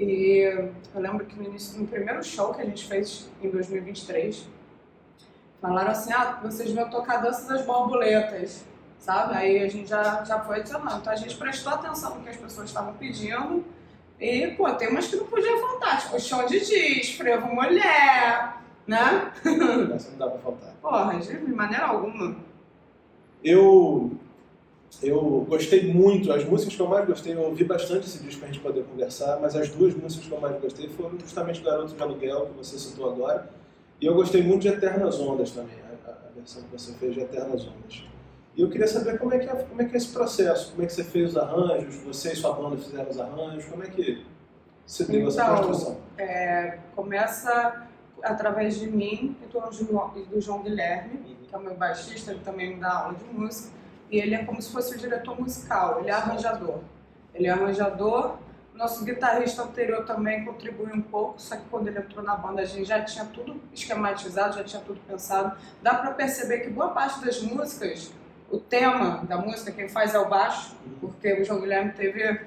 E 0.00 0.38
eu 0.94 1.00
lembro 1.00 1.26
que 1.26 1.36
no 1.36 1.44
início, 1.44 1.78
no 1.78 1.86
primeiro 1.86 2.24
show 2.24 2.54
que 2.54 2.62
a 2.62 2.64
gente 2.64 2.86
fez 2.86 3.30
em 3.42 3.50
2023, 3.50 4.48
falaram 5.60 5.90
assim, 5.90 6.10
ah, 6.10 6.40
vocês 6.42 6.72
vão 6.72 6.88
tocar 6.88 7.18
Dança 7.18 7.46
das 7.46 7.66
Borboletas, 7.66 8.64
sabe? 8.98 9.36
Aí 9.36 9.62
a 9.62 9.68
gente 9.68 9.90
já, 9.90 10.24
já 10.24 10.40
foi 10.40 10.60
adicionando. 10.60 11.00
Então 11.00 11.12
a 11.12 11.16
gente 11.16 11.36
prestou 11.36 11.74
atenção 11.74 12.14
no 12.14 12.22
que 12.22 12.30
as 12.30 12.36
pessoas 12.38 12.68
estavam 12.68 12.94
pedindo 12.94 13.62
E, 14.18 14.48
pô, 14.48 14.72
tem 14.72 14.88
umas 14.88 15.06
que 15.06 15.16
não 15.16 15.26
podia 15.26 15.58
faltar, 15.58 16.00
tipo 16.00 16.18
chão 16.18 16.46
de 16.46 16.60
giz, 16.60 17.14
frevo 17.14 17.48
mulher, 17.54 18.56
né? 18.86 19.32
Essa 19.94 20.10
não 20.12 20.18
dá 20.18 20.28
pra 20.28 20.38
faltar. 20.38 20.72
Porra, 20.80 21.18
de 21.18 21.52
maneira 21.52 21.86
alguma. 21.86 22.36
Eu, 23.44 24.12
eu 25.02 25.46
gostei 25.48 25.92
muito, 25.92 26.32
as 26.32 26.44
músicas 26.44 26.74
que 26.74 26.82
eu 26.82 26.88
mais 26.88 27.06
gostei, 27.06 27.34
eu 27.34 27.42
ouvi 27.42 27.64
bastante 27.64 28.06
esse 28.06 28.22
disco 28.22 28.40
pra 28.40 28.48
gente 28.48 28.60
poder 28.60 28.84
conversar, 28.84 29.38
mas 29.40 29.54
as 29.56 29.68
duas 29.70 29.94
músicas 29.94 30.26
que 30.26 30.32
eu 30.32 30.40
mais 30.40 30.60
gostei 30.60 30.88
foram 30.88 31.18
justamente 31.18 31.62
Garoto 31.62 31.94
de 31.94 32.02
Aluguel, 32.02 32.46
que 32.46 32.58
você 32.58 32.78
citou 32.78 33.10
agora, 33.10 33.48
e 34.00 34.06
eu 34.06 34.14
gostei 34.14 34.42
muito 34.42 34.62
de 34.62 34.68
Eternas 34.68 35.18
Ondas 35.20 35.52
também, 35.52 35.76
a, 36.06 36.10
a 36.10 36.34
versão 36.34 36.62
que 36.62 36.72
você 36.72 36.92
fez 36.94 37.14
de 37.14 37.20
Eternas 37.20 37.66
Ondas. 37.66 38.04
E 38.56 38.62
eu 38.62 38.68
queria 38.68 38.88
saber 38.88 39.18
como 39.18 39.32
é, 39.32 39.38
que 39.38 39.48
é, 39.48 39.54
como 39.54 39.80
é 39.80 39.84
que 39.84 39.94
é 39.94 39.96
esse 39.96 40.12
processo, 40.12 40.72
como 40.72 40.82
é 40.82 40.86
que 40.86 40.92
você 40.92 41.04
fez 41.04 41.30
os 41.30 41.36
arranjos, 41.36 41.96
você 41.96 42.32
e 42.32 42.36
sua 42.36 42.52
banda 42.52 42.76
fizeram 42.76 43.08
os 43.08 43.18
arranjos, 43.18 43.64
como 43.66 43.82
é 43.84 43.86
que 43.86 44.24
você 44.84 45.04
essa 45.04 45.44
Então, 45.44 45.56
construção? 45.56 45.98
É, 46.18 46.78
começa 46.96 47.86
através 48.22 48.78
de 48.78 48.90
mim 48.90 49.36
e 49.42 49.46
do 49.46 49.72
João, 49.72 50.12
e 50.16 50.22
do 50.22 50.40
João 50.40 50.62
Guilherme, 50.62 51.36
que 51.46 51.54
é 51.54 51.58
o 51.58 51.62
meu 51.62 51.74
baixista, 51.74 52.32
ele 52.32 52.40
também 52.40 52.74
me 52.74 52.80
dá 52.80 52.92
aula 52.92 53.14
de 53.14 53.24
música, 53.32 53.70
e 54.10 54.18
ele 54.18 54.34
é 54.34 54.44
como 54.44 54.60
se 54.60 54.72
fosse 54.72 54.94
o 54.94 54.98
diretor 54.98 55.40
musical, 55.40 56.00
ele 56.00 56.10
é 56.10 56.12
arranjador. 56.12 56.80
Ele 57.32 57.46
é 57.46 57.50
arranjador, 57.50 58.38
nosso 58.74 59.04
guitarrista 59.04 59.62
anterior 59.62 60.04
também 60.04 60.44
contribuiu 60.44 60.94
um 60.94 61.02
pouco, 61.02 61.40
só 61.40 61.54
que 61.56 61.62
quando 61.70 61.88
ele 61.88 61.98
entrou 61.98 62.24
na 62.24 62.34
banda 62.34 62.62
a 62.62 62.64
gente 62.64 62.86
já 62.86 63.04
tinha 63.04 63.26
tudo 63.26 63.60
esquematizado, 63.72 64.56
já 64.56 64.64
tinha 64.64 64.82
tudo 64.82 64.98
pensado. 65.06 65.56
Dá 65.82 65.94
pra 65.94 66.12
perceber 66.12 66.60
que 66.60 66.70
boa 66.70 66.88
parte 66.88 67.24
das 67.24 67.42
músicas, 67.42 68.10
o 68.50 68.58
tema 68.58 69.22
da 69.28 69.36
música, 69.36 69.70
quem 69.70 69.88
faz 69.88 70.14
é 70.14 70.18
o 70.18 70.28
baixo, 70.28 70.74
porque 71.00 71.40
o 71.40 71.44
João 71.44 71.60
Guilherme 71.60 71.92
teve 71.92 72.40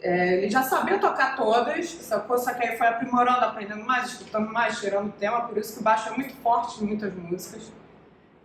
é, 0.00 0.34
ele 0.34 0.50
já 0.50 0.62
sabia 0.62 0.98
tocar 0.98 1.34
todas? 1.36 1.88
Só 1.88 2.20
que 2.20 2.66
aí 2.66 2.76
foi 2.76 2.86
aprimorando, 2.86 3.44
aprendendo 3.44 3.84
mais, 3.84 4.08
escutando 4.12 4.52
mais, 4.52 4.78
tirando 4.78 5.08
o 5.08 5.12
tema, 5.12 5.48
por 5.48 5.58
isso 5.58 5.74
que 5.74 5.80
o 5.80 5.82
baixo 5.82 6.10
é 6.10 6.16
muito 6.16 6.34
forte 6.36 6.82
em 6.82 6.86
muitas 6.86 7.12
músicas. 7.14 7.72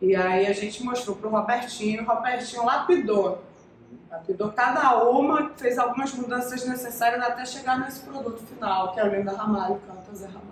E 0.03 0.13
aí 0.17 0.45
a 0.45 0.51
gente 0.51 0.83
mostrou 0.83 1.15
pro 1.15 1.29
Robertinho, 1.29 2.03
o 2.03 2.05
Robertinho 2.05 2.65
lapidou. 2.65 3.41
Lapidou 4.11 4.51
cada 4.51 5.01
uma, 5.09 5.51
fez 5.55 5.79
algumas 5.79 6.13
mudanças 6.13 6.67
necessárias 6.67 7.23
até 7.23 7.45
chegar 7.45 7.79
nesse 7.79 8.01
produto 8.01 8.43
final, 8.45 8.91
que 8.93 8.99
é 8.99 9.05
o 9.05 9.07
Linda 9.07 9.31
Ramalho, 9.31 9.79
canta 9.87 10.13
Zé 10.13 10.25
Ramalho. 10.25 10.43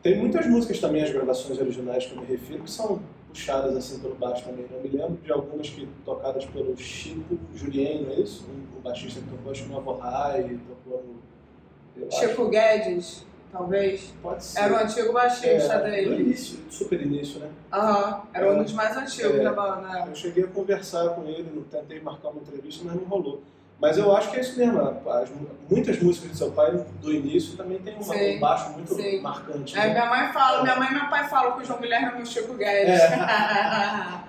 Tem 0.00 0.16
muitas 0.16 0.46
músicas 0.46 0.78
também, 0.78 1.02
as 1.02 1.10
gravações 1.10 1.58
originais 1.58 2.06
que 2.06 2.14
eu 2.14 2.20
me 2.20 2.26
refiro, 2.26 2.62
que 2.62 2.70
são 2.70 3.02
puxadas 3.26 3.76
assim 3.76 3.98
pelo 3.98 4.14
baixo 4.14 4.44
também. 4.44 4.64
Eu 4.70 4.80
me 4.80 4.88
lembro 4.96 5.16
de 5.24 5.32
algumas 5.32 5.68
que 5.68 5.88
tocadas 6.04 6.44
pelo 6.46 6.76
Chico 6.76 7.36
Julien, 7.56 8.04
não 8.04 8.12
é 8.12 8.20
isso? 8.20 8.46
O 8.78 8.80
baixista 8.80 9.20
que 9.20 9.26
tocou, 9.26 9.50
acho 9.50 9.64
que 9.64 9.68
no 9.70 9.78
Avohai, 9.78 10.56
tocou 10.84 11.04
no... 11.04 12.10
Chico 12.12 12.42
acho- 12.42 12.48
Guedes, 12.48 13.26
talvez. 13.52 14.12
Pode 14.22 14.44
ser. 14.44 14.60
Era 14.60 14.74
o 14.74 14.76
antigo 14.76 15.12
baixista 15.12 15.72
É, 15.74 15.78
no 15.78 15.84
dele. 16.10 16.22
início, 16.22 16.58
super 16.70 17.00
início, 17.00 17.40
né? 17.40 17.48
Aham, 17.72 18.22
era 18.32 18.52
um 18.52 18.62
dos 18.62 18.72
mais 18.72 18.96
antigos 18.96 19.34
É. 19.40 19.42
da 19.44 19.52
banda. 19.52 20.04
Eu 20.08 20.14
cheguei 20.14 20.44
a 20.44 20.48
conversar 20.48 21.08
com 21.10 21.24
ele, 21.24 21.64
tentei 21.70 22.00
marcar 22.00 22.28
uma 22.28 22.40
entrevista, 22.40 22.82
mas 22.84 22.94
não 22.94 23.04
rolou. 23.04 23.42
Mas 23.80 23.96
eu 23.96 24.14
acho 24.16 24.30
que 24.32 24.38
é 24.38 24.40
isso 24.40 24.58
mesmo. 24.58 24.80
as- 24.80 25.30
muitas 25.70 26.00
músicas 26.02 26.30
do 26.32 26.36
seu 26.36 26.50
pai, 26.50 26.72
do 27.00 27.12
início, 27.12 27.56
também 27.56 27.78
tem 27.78 27.94
uma- 27.94 28.14
um 28.14 28.40
baixo 28.40 28.70
muito 28.70 28.92
sim. 28.94 29.20
marcante. 29.20 29.78
É, 29.78 29.86
né? 29.86 29.92
minha 29.92 30.06
mãe 30.06 30.32
fala, 30.32 30.62
minha 30.62 30.74
mãe 30.76 30.88
e 30.90 30.94
meu 30.94 31.08
pai 31.08 31.28
falam 31.28 31.52
que 31.56 31.62
o 31.62 31.64
João 31.64 31.78
Guilherme 31.78 32.08
é 32.08 32.14
meu 32.16 32.26
Chico 32.26 32.54
Guedes. 32.54 33.00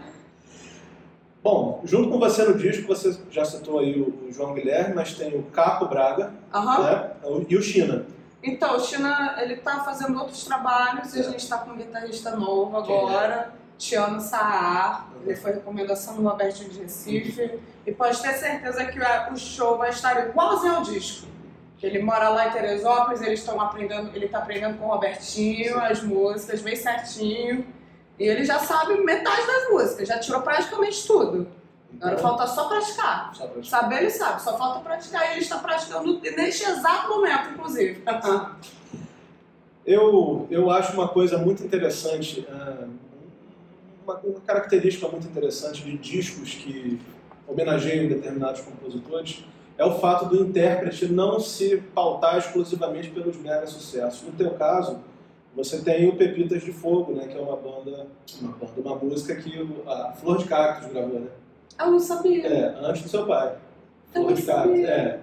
Bom, 1.41 1.81
junto 1.85 2.09
com 2.09 2.19
você 2.19 2.43
no 2.43 2.57
disco, 2.57 2.85
você 2.87 3.17
já 3.31 3.45
citou 3.45 3.79
aí 3.79 3.99
o, 3.99 4.27
o 4.27 4.31
João 4.31 4.53
Guilherme, 4.53 4.93
mas 4.93 5.13
tem 5.15 5.35
o 5.35 5.43
Caco 5.43 5.85
Braga 5.87 6.33
Aham. 6.53 6.83
né? 6.83 7.11
e 7.47 7.55
o 7.55 7.61
China. 7.61 8.05
Então, 8.41 8.77
o 8.77 8.79
China, 8.79 9.35
ele 9.39 9.57
tá 9.57 9.83
fazendo 9.83 10.17
outros 10.17 10.45
trabalhos 10.45 11.13
e 11.13 11.19
a 11.19 11.23
gente 11.23 11.47
tá 11.47 11.57
com 11.57 11.71
um 11.71 11.77
guitarrista 11.77 12.35
novo 12.35 12.77
agora, 12.77 13.53
Tiano 13.77 14.21
Saar. 14.21 15.09
Ele 15.25 15.35
foi 15.35 15.51
recomendação 15.51 16.15
do 16.15 16.23
Roberto 16.23 16.63
de 16.63 16.79
Recife. 16.79 17.59
E 17.85 17.91
pode 17.91 18.21
ter 18.21 18.33
certeza 18.33 18.85
que 18.85 18.99
o 19.33 19.37
show 19.37 19.77
vai 19.77 19.89
estar 19.89 20.27
igualzinho 20.27 20.75
ao 20.75 20.83
disco. 20.83 21.27
Ele 21.81 21.99
mora 21.99 22.29
lá 22.29 22.47
em 22.47 22.51
Teresópolis, 22.51 23.21
eles 23.21 23.39
estão 23.39 23.59
aprendendo, 23.59 24.11
ele 24.13 24.27
tá 24.27 24.39
aprendendo 24.39 24.77
com 24.77 24.85
o 24.85 24.89
Robertinho 24.89 25.79
as 25.79 26.03
músicas, 26.03 26.61
bem 26.61 26.75
certinho. 26.75 27.65
E 28.17 28.23
ele 28.23 28.43
já 28.43 28.59
sabe 28.59 28.95
metade 29.01 29.47
das 29.47 29.69
músicas, 29.69 30.07
já 30.07 30.19
tirou 30.19 30.41
praticamente 30.41 31.05
tudo. 31.07 31.47
Agora 32.01 32.17
falta 32.17 32.47
só 32.47 32.67
praticar. 32.67 33.33
Só 33.35 33.47
pra- 33.47 33.63
Saber 33.63 33.97
ele 34.01 34.09
sabe, 34.09 34.41
só 34.41 34.57
falta 34.57 34.79
praticar 34.79 35.27
e 35.29 35.31
ele 35.33 35.41
está 35.41 35.57
praticando 35.59 36.19
neste 36.19 36.63
exato 36.63 37.09
momento, 37.09 37.49
inclusive. 37.53 38.03
Eu, 39.85 40.45
eu 40.51 40.69
acho 40.69 40.93
uma 40.93 41.07
coisa 41.07 41.37
muito 41.39 41.63
interessante, 41.63 42.45
ah, 42.51 42.85
uma, 44.03 44.15
uma 44.23 44.39
característica 44.41 45.07
muito 45.07 45.27
interessante 45.27 45.83
de 45.83 45.97
discos 45.97 46.53
que 46.53 46.99
homenageiam 47.47 48.07
determinados 48.07 48.61
compositores 48.61 49.43
é 49.77 49.85
o 49.85 49.97
fato 49.97 50.25
do 50.25 50.43
intérprete 50.43 51.07
não 51.07 51.39
se 51.39 51.77
pautar 51.95 52.37
exclusivamente 52.37 53.09
pelos 53.09 53.37
mega 53.37 53.65
sucessos. 53.65 54.21
No 54.23 54.33
teu 54.33 54.51
caso, 54.51 54.99
você 55.55 55.81
tem 55.81 56.07
o 56.07 56.15
Pepitas 56.15 56.61
de 56.61 56.71
Fogo, 56.71 57.13
né, 57.13 57.25
que 57.27 57.35
é 57.37 57.41
uma 57.41 57.55
banda, 57.55 58.05
uma 58.41 58.51
banda, 58.51 58.73
uma 58.77 58.95
música 58.95 59.35
que 59.37 59.67
a 59.87 60.11
Flor 60.11 60.37
de 60.37 60.45
Cactus 60.45 60.91
gravou, 60.91 61.21
né? 61.21 61.27
Eu 61.77 61.91
não 61.91 61.99
sabia. 61.99 62.47
É, 62.47 62.75
antes 62.81 63.03
do 63.03 63.09
seu 63.09 63.25
pai. 63.25 63.53
Eu 64.15 64.23
não 64.23 64.35
sabia. 64.35 64.87
é. 64.87 65.19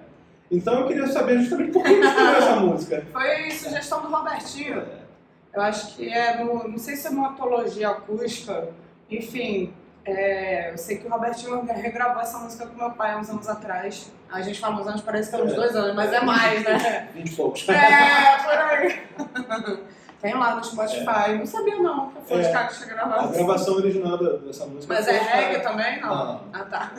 Então 0.51 0.81
eu 0.81 0.87
queria 0.87 1.07
saber 1.09 1.41
justamente 1.41 1.73
por 1.73 1.83
que 1.83 1.89
você 1.97 2.07
escolheu 2.09 2.37
essa 2.37 2.57
música. 2.61 3.07
Foi 3.13 3.51
sugestão 3.51 4.01
do 4.03 4.09
Robertinho. 4.09 4.79
É. 4.81 5.07
Eu 5.55 5.63
acho 5.63 5.97
que 5.97 6.09
é, 6.09 6.43
no, 6.45 6.69
não 6.69 6.79
sei 6.79 6.95
se 6.97 7.07
é 7.07 7.11
uma 7.11 7.31
antologia 7.31 7.89
acústica, 7.89 8.69
enfim. 9.11 9.73
é, 10.05 10.71
eu 10.71 10.79
sei 10.79 10.99
que 10.99 11.07
o 11.07 11.11
Robertinho 11.11 11.65
regravou 11.65 12.21
essa 12.23 12.39
música 12.39 12.67
com 12.67 12.77
meu 12.77 12.91
pai 12.93 13.13
há 13.13 13.19
uns 13.19 13.29
anos 13.31 13.49
atrás. 13.49 14.13
A 14.31 14.41
gente 14.43 14.61
fala 14.61 14.81
uns 14.81 14.87
anos, 14.87 15.01
parece 15.01 15.31
que 15.31 15.37
é 15.37 15.43
uns 15.43 15.53
É. 15.53 15.55
dois 15.57 15.75
anos, 15.75 15.95
mas 15.97 16.13
é 16.13 16.21
mais, 16.21 16.63
né? 16.63 17.09
20 17.15 17.27
e 17.33 17.35
poucos. 17.37 17.69
É, 17.69 18.39
por 18.45 18.59
aí. 18.59 19.79
Tem 20.21 20.35
lá 20.35 20.57
no 20.57 20.65
Spotify. 20.65 21.37
Não 21.39 21.47
sabia 21.47 21.77
não 21.77 22.11
que 22.11 22.23
foi 22.27 22.41
É. 22.41 22.53
caras 22.53 22.79
que 22.79 22.85
A 22.91 23.27
gravação 23.27 23.75
original 23.75 24.17
dessa 24.19 24.67
música 24.67 24.93
Mas 24.95 25.07
é 25.09 25.19
de 25.19 25.25
reggae 25.25 25.63
também? 25.63 26.01
Não. 26.01 26.09
Não. 26.09 26.41
Ah, 26.53 26.65
tá. 26.65 26.93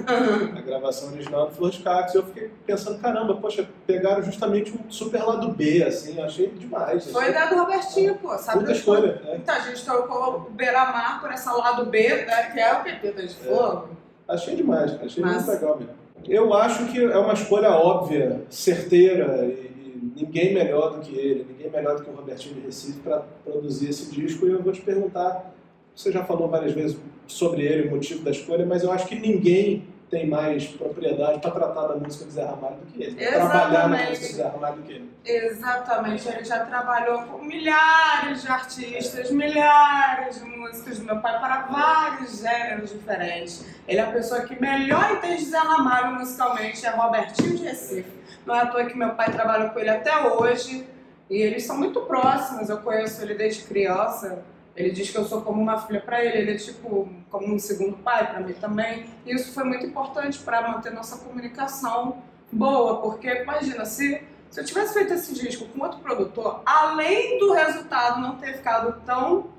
A 0.55 0.61
gravação 0.61 1.11
original 1.11 1.47
do 1.47 1.55
Flor 1.55 1.71
de 1.71 1.79
Cactus. 1.79 2.15
Eu 2.15 2.23
fiquei 2.25 2.51
pensando, 2.65 2.99
caramba, 2.99 3.35
poxa, 3.35 3.67
pegaram 3.85 4.21
justamente 4.23 4.71
um 4.71 4.89
super 4.91 5.23
lado 5.23 5.49
B, 5.49 5.83
assim, 5.83 6.17
eu 6.17 6.23
achei 6.25 6.47
demais. 6.49 7.11
Foi 7.11 7.21
achei 7.23 7.31
ideia 7.31 7.47
do 7.49 7.55
Robertinho, 7.55 8.15
pô. 8.15 8.37
Sabe 8.37 8.59
Puta 8.59 8.69
das 8.69 8.77
escolha, 8.77 9.21
né? 9.23 9.35
Então, 9.35 9.55
a 9.55 9.59
gente 9.59 9.83
trocou 9.83 10.35
o 10.35 10.39
Beira-Mar 10.51 11.19
por 11.19 11.31
essa 11.31 11.51
lado 11.51 11.85
B, 11.87 12.07
né, 12.25 12.43
que 12.51 12.59
é 12.59 12.73
o 12.73 12.83
Pepitas 12.83 13.35
de 13.35 13.41
É. 13.47 13.49
Fogo. 13.55 13.89
Achei 14.27 14.55
demais, 14.55 14.91
achei 15.01 15.23
Mas- 15.23 15.35
muito 15.45 15.49
legal 15.51 15.77
mesmo. 15.77 15.93
Eu 16.27 16.53
acho 16.53 16.85
que 16.87 17.01
é 17.03 17.17
uma 17.17 17.33
escolha 17.33 17.71
óbvia, 17.71 18.41
certeira, 18.49 19.45
e 19.45 19.76
ninguém 20.17 20.53
melhor 20.53 20.95
do 20.95 21.01
que 21.01 21.15
ele, 21.15 21.45
ninguém 21.49 21.69
melhor 21.71 21.95
do 21.97 22.03
que 22.03 22.09
o 22.09 22.13
Robertinho 22.13 22.55
de 22.55 22.61
Recife 22.61 22.99
para 22.99 23.19
produzir 23.43 23.89
esse 23.89 24.11
disco. 24.11 24.45
E 24.47 24.51
eu 24.51 24.61
vou 24.61 24.73
te 24.73 24.81
perguntar, 24.81 25.53
você 25.95 26.11
já 26.11 26.23
falou 26.23 26.47
várias 26.49 26.73
vezes 26.73 26.97
sobre 27.27 27.63
ele, 27.63 27.87
o 27.87 27.91
motivo 27.91 28.23
da 28.23 28.31
escolha, 28.31 28.65
mas 28.65 28.83
eu 28.83 28.91
acho 28.91 29.07
que 29.07 29.15
ninguém 29.15 29.85
tem 30.09 30.25
mais 30.25 30.65
propriedade 30.67 31.39
para 31.41 31.51
tratar 31.51 31.87
da 31.87 31.95
música 31.97 32.23
do 32.23 32.31
Zé 32.31 32.45
Ramalho 32.45 32.77
do 32.77 32.85
que 32.93 33.03
ele. 33.03 33.15
pra 33.15 33.27
Trabalhar 33.49 33.89
na 33.89 33.97
Exatamente. 33.97 34.09
música 34.09 34.27
do 34.27 34.35
Zé 34.37 34.47
Ramalho 34.47 34.75
do 34.77 34.83
que 34.83 34.93
ele. 34.93 35.09
Exatamente, 35.25 36.27
ele 36.29 36.45
já 36.45 36.65
trabalhou 36.65 37.21
com 37.23 37.43
milhares 37.43 38.41
de 38.41 38.47
artistas, 38.47 39.31
milhares 39.31 40.39
de 40.39 40.45
músicas 40.45 40.99
do 40.99 41.05
meu 41.05 41.19
pai 41.19 41.37
para 41.41 41.63
vários 41.63 42.39
gêneros 42.39 42.91
diferentes. 42.91 43.65
Ele 43.85 43.99
é 43.99 44.03
a 44.03 44.11
pessoa 44.11 44.41
que 44.41 44.59
melhor 44.61 45.11
entende 45.11 45.43
Zé 45.43 45.57
Ramalho 45.57 46.15
musicalmente, 46.19 46.85
é 46.85 46.89
Robertinho 46.89 47.57
de 47.57 47.63
Recife. 47.65 48.16
Não 48.47 48.55
é 48.55 48.61
à 48.61 48.65
toa 48.65 48.85
que 48.85 48.97
meu 48.97 49.09
pai 49.09 49.29
trabalha 49.29 49.69
com 49.69 49.77
ele 49.77 49.89
até 49.89 50.17
hoje 50.25 50.87
e 51.29 51.35
eles 51.35 51.65
são 51.65 51.77
muito 51.77 51.99
próximos, 52.01 52.69
eu 52.69 52.77
conheço 52.77 53.21
ele 53.21 53.33
desde 53.33 53.63
criança. 53.63 54.41
Ele 54.73 54.89
diz 54.91 55.09
que 55.09 55.17
eu 55.17 55.25
sou 55.25 55.41
como 55.41 55.61
uma 55.61 55.81
filha 55.81 55.99
para 55.99 56.23
ele, 56.23 56.37
ele 56.37 56.51
é 56.51 56.55
tipo 56.55 57.09
como 57.29 57.53
um 57.53 57.59
segundo 57.59 57.97
pai 57.97 58.25
para 58.25 58.39
mim 58.39 58.53
também. 58.53 59.05
E 59.25 59.35
isso 59.35 59.51
foi 59.51 59.65
muito 59.65 59.85
importante 59.85 60.39
para 60.39 60.65
manter 60.65 60.93
nossa 60.93 61.17
comunicação 61.17 62.23
boa, 62.49 63.01
porque 63.01 63.27
imagina, 63.27 63.83
se, 63.83 64.21
se 64.49 64.61
eu 64.61 64.63
tivesse 64.63 64.93
feito 64.93 65.13
esse 65.13 65.33
disco 65.33 65.65
com 65.65 65.83
outro 65.83 65.99
produtor, 65.99 66.61
além 66.65 67.37
do 67.39 67.51
resultado 67.51 68.21
não 68.21 68.37
ter 68.37 68.53
ficado 68.53 69.01
tão 69.05 69.49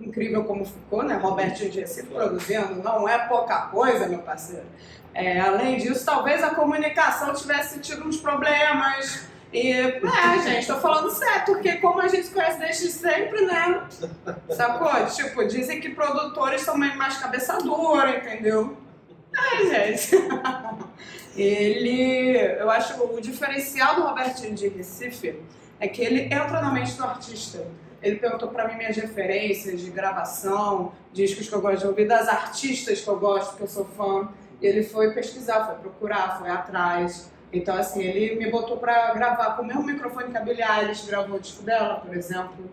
incrível 0.00 0.44
como 0.44 0.64
ficou, 0.64 1.02
né? 1.02 1.16
Robertinho 1.16 1.70
de 1.70 1.80
Recife 1.80 2.06
produzindo, 2.06 2.76
não 2.76 3.06
é 3.06 3.18
pouca 3.28 3.66
coisa, 3.66 4.08
meu 4.08 4.20
parceiro. 4.20 4.64
É, 5.18 5.40
além 5.40 5.78
disso, 5.78 6.04
talvez 6.04 6.44
a 6.44 6.54
comunicação 6.54 7.34
tivesse 7.34 7.80
tido 7.80 8.06
uns 8.06 8.18
problemas. 8.18 9.26
E, 9.52 9.72
é, 9.72 10.00
gente, 10.44 10.68
tô 10.68 10.76
falando 10.76 11.10
sério, 11.10 11.44
porque 11.44 11.72
como 11.78 12.00
a 12.00 12.06
gente 12.06 12.28
conhece 12.28 12.60
desde 12.60 12.88
sempre, 12.92 13.44
né? 13.44 13.82
Sacou? 14.48 15.06
Tipo, 15.06 15.44
dizem 15.44 15.80
que 15.80 15.90
produtores 15.90 16.60
são 16.60 16.78
mais 16.78 17.18
cabeça 17.18 17.58
dura, 17.58 18.18
entendeu? 18.18 18.76
Ai, 19.36 19.66
gente. 19.66 20.10
ele. 21.36 22.36
Eu 22.56 22.70
acho 22.70 23.02
o 23.02 23.20
diferencial 23.20 23.96
do 23.96 24.02
Robertinho 24.02 24.54
de 24.54 24.68
Recife 24.68 25.42
é 25.80 25.88
que 25.88 26.00
ele 26.00 26.32
entra 26.32 26.60
na 26.60 26.70
mente 26.70 26.92
do 26.92 27.02
artista. 27.02 27.66
Ele 28.00 28.14
perguntou 28.14 28.50
para 28.50 28.68
mim 28.68 28.76
minhas 28.76 28.96
referências 28.96 29.80
de 29.80 29.90
gravação, 29.90 30.92
discos 31.12 31.48
que 31.48 31.54
eu 31.56 31.60
gosto 31.60 31.80
de 31.80 31.86
ouvir, 31.88 32.06
das 32.06 32.28
artistas 32.28 33.00
que 33.00 33.08
eu 33.08 33.18
gosto, 33.18 33.56
que 33.56 33.62
eu 33.62 33.66
sou 33.66 33.84
fã. 33.84 34.28
Ele 34.60 34.82
foi 34.82 35.12
pesquisar, 35.12 35.66
foi 35.66 35.76
procurar, 35.76 36.38
foi 36.38 36.50
atrás. 36.50 37.30
Então, 37.52 37.76
assim, 37.76 38.02
ele 38.02 38.36
me 38.36 38.50
botou 38.50 38.76
para 38.76 39.12
gravar 39.14 39.56
com 39.56 39.62
o 39.62 39.66
mesmo 39.66 39.82
microfone 39.84 40.30
que 40.30 40.36
a 40.36 40.40
Billie 40.40 40.62
Eilish 40.62 41.06
gravou 41.06 41.36
o 41.36 41.40
disco 41.40 41.62
dela, 41.62 41.96
por 41.96 42.14
exemplo. 42.14 42.70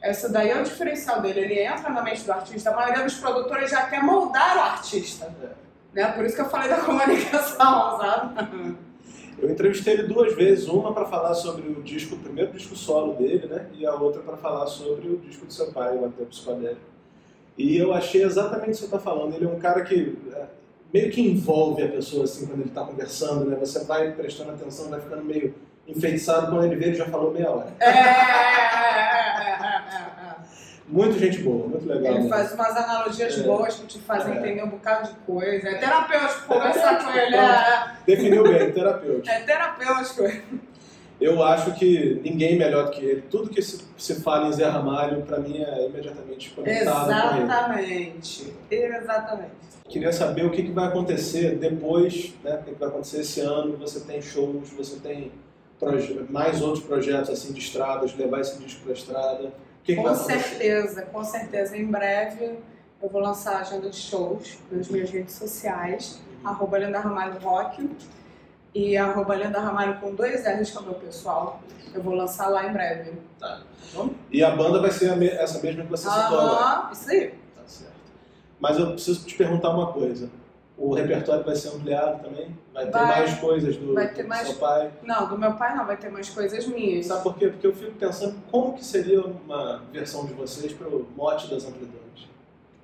Essa 0.00 0.28
daí 0.28 0.50
é 0.50 0.60
o 0.60 0.64
diferencial 0.64 1.20
dele. 1.20 1.40
Ele 1.40 1.60
entra 1.60 1.90
na 1.90 2.02
mente 2.02 2.24
do 2.24 2.32
artista. 2.32 2.70
A 2.70 2.76
maioria 2.76 3.04
dos 3.04 3.14
produtores 3.14 3.70
já 3.70 3.86
quer 3.86 4.02
moldar 4.02 4.56
o 4.56 4.60
artista. 4.60 5.32
Né? 5.92 6.10
Por 6.12 6.24
isso 6.24 6.34
que 6.34 6.40
eu 6.40 6.48
falei 6.48 6.68
da 6.68 6.80
comunicação, 6.82 7.98
sabe? 7.98 8.76
Eu 9.38 9.50
entrevistei 9.50 9.94
ele 9.94 10.04
duas 10.04 10.34
vezes, 10.34 10.68
uma 10.68 10.92
para 10.92 11.04
falar 11.04 11.34
sobre 11.34 11.68
o 11.68 11.82
disco, 11.82 12.14
o 12.14 12.18
primeiro 12.18 12.52
disco 12.52 12.76
solo 12.76 13.14
dele, 13.14 13.46
né? 13.46 13.66
E 13.74 13.84
a 13.84 13.94
outra 13.94 14.22
para 14.22 14.36
falar 14.36 14.66
sobre 14.66 15.08
o 15.08 15.18
disco 15.18 15.50
seu 15.50 15.72
pai, 15.72 15.96
o 15.96 16.04
Até 16.04 16.24
Psicodélico. 16.24 16.80
E 17.58 17.76
eu 17.76 17.92
achei 17.92 18.22
exatamente 18.22 18.70
o 18.70 18.72
que 18.72 18.76
você 18.76 18.84
está 18.86 18.98
falando. 18.98 19.34
Ele 19.34 19.44
é 19.44 19.48
um 19.48 19.58
cara 19.58 19.82
que 19.82 20.16
é, 20.32 20.46
meio 20.92 21.10
que 21.10 21.20
envolve 21.20 21.82
a 21.82 21.88
pessoa 21.88 22.24
assim 22.24 22.46
quando 22.46 22.60
ele 22.60 22.68
está 22.68 22.84
conversando, 22.84 23.46
né? 23.46 23.56
Você 23.56 23.84
vai 23.84 24.12
prestando 24.12 24.50
atenção, 24.50 24.90
vai 24.90 25.00
ficando 25.00 25.24
meio 25.24 25.54
enfeitiçado 25.86 26.48
quando 26.50 26.64
ele 26.64 26.76
vê 26.76 26.86
ele 26.86 26.94
já 26.94 27.06
falou 27.06 27.32
meia 27.32 27.50
hora. 27.50 27.72
É, 27.80 27.88
é, 27.88 27.90
é. 27.90 28.32
Muito 30.86 31.18
gente 31.18 31.38
boa, 31.38 31.68
muito 31.68 31.86
legal. 31.86 32.12
Ele 32.12 32.24
né? 32.24 32.28
faz 32.28 32.52
umas 32.52 32.76
analogias 32.76 33.38
boas 33.38 33.76
que 33.76 33.86
te 33.86 33.98
fazem 34.00 34.36
entender 34.36 34.62
um 34.62 34.68
bocado 34.68 35.08
de 35.08 35.14
coisa. 35.20 35.68
É 35.68 35.74
terapêutico 35.76 36.46
conversar 36.46 37.02
com 37.02 37.10
ele. 37.18 37.36
Definiu 38.06 38.42
bem, 38.42 38.70
terapêutico. 38.72 39.28
é 39.28 39.40
terapêutico. 39.40 40.22
Eu 41.22 41.42
acho 41.42 41.74
que 41.74 42.20
ninguém 42.24 42.58
melhor 42.58 42.86
do 42.86 42.90
que 42.90 43.04
ele. 43.04 43.22
Tudo 43.22 43.50
que 43.50 43.62
se, 43.62 43.84
se 43.96 44.20
fala 44.20 44.48
em 44.48 44.52
Zé 44.52 44.66
Ramalho, 44.68 45.22
para 45.22 45.38
mim, 45.38 45.62
é 45.62 45.86
imediatamente 45.86 46.50
conectado 46.50 47.04
com 47.06 47.34
ele. 47.34 47.42
Exatamente. 47.42 48.52
Exatamente. 48.70 49.52
Queria 49.88 50.12
saber 50.12 50.44
o 50.44 50.50
que, 50.50 50.62
que 50.62 50.72
vai 50.72 50.88
acontecer 50.88 51.56
depois, 51.56 52.34
né? 52.42 52.54
O 52.54 52.64
que, 52.64 52.72
que 52.72 52.78
vai 52.78 52.88
acontecer 52.88 53.20
esse 53.20 53.40
ano. 53.40 53.76
Você 53.76 54.00
tem 54.00 54.20
shows, 54.20 54.70
você 54.70 54.96
tem 54.96 55.30
mais 56.30 56.62
outros 56.62 56.84
projetos 56.84 57.30
assim 57.30 57.52
de 57.52 57.60
estradas, 57.60 58.16
levar 58.16 58.40
esse 58.40 58.58
disco 58.58 58.82
para 58.84 58.92
estrada. 58.92 59.52
Que, 59.84 59.94
que 59.94 60.00
Com 60.00 60.08
acontecer? 60.08 60.38
certeza, 60.38 61.02
com 61.02 61.24
certeza. 61.24 61.76
Em 61.76 61.86
breve 61.86 62.58
eu 63.02 63.08
vou 63.08 63.20
lançar 63.20 63.56
a 63.56 63.60
agenda 63.60 63.90
de 63.90 63.96
shows 63.96 64.58
nas 64.70 64.88
minhas 64.88 65.10
redes 65.10 65.34
sociais, 65.34 66.22
arroba 66.44 66.78
Linda 66.78 67.00
Ramalho 67.00 67.36
Rock 67.40 67.90
e 68.74 68.96
arroba 68.96 69.34
Linda 69.34 69.60
Ramalho 69.60 70.00
com 70.00 70.14
dois 70.14 70.44
R's, 70.46 70.70
que 70.70 70.76
é 70.78 70.80
o 70.80 70.84
meu 70.84 70.94
pessoal. 70.94 71.60
Eu 71.94 72.02
vou 72.02 72.14
lançar 72.14 72.48
lá 72.48 72.66
em 72.66 72.72
breve. 72.72 73.12
E 74.30 74.42
a 74.42 74.50
banda 74.56 74.80
vai 74.80 74.90
ser 74.90 75.14
me- 75.16 75.28
essa 75.28 75.60
mesma 75.62 75.84
que 75.84 75.90
você 75.90 76.08
citou 76.08 76.40
agora. 76.40 76.90
Isso 76.92 77.10
aí. 77.10 77.28
Tá 77.54 77.62
certo. 77.66 77.92
Mas 78.58 78.78
eu 78.78 78.92
preciso 78.92 79.26
te 79.26 79.34
perguntar 79.36 79.70
uma 79.70 79.92
coisa. 79.92 80.30
O 80.78 80.94
repertório 80.94 81.44
vai 81.44 81.54
ser 81.54 81.68
ampliado 81.68 82.22
também? 82.22 82.56
Vai 82.72 82.86
ter 82.86 82.90
Vai. 82.92 83.06
mais 83.06 83.34
coisas 83.34 83.76
do, 83.76 83.92
Vai 83.94 84.08
ter 84.12 84.22
do 84.22 84.28
mais- 84.30 84.48
seu 84.48 84.56
pai? 84.56 84.90
Não, 85.02 85.28
do 85.28 85.38
meu 85.38 85.52
pai 85.52 85.76
não, 85.76 85.84
vai 85.86 85.96
ter 85.98 86.10
mais 86.10 86.30
coisas 86.30 86.66
minhas. 86.66 87.06
Sabe 87.06 87.22
por 87.22 87.36
quê? 87.36 87.48
Porque 87.48 87.66
eu 87.66 87.74
fico 87.74 87.92
pensando 87.92 88.36
como 88.50 88.72
que 88.72 88.84
seria 88.84 89.20
uma 89.22 89.82
versão 89.92 90.24
de 90.24 90.32
vocês 90.32 90.72
para 90.72 90.88
o 90.88 91.06
mote 91.14 91.48
das 91.50 91.64
amplitudes. 91.66 92.26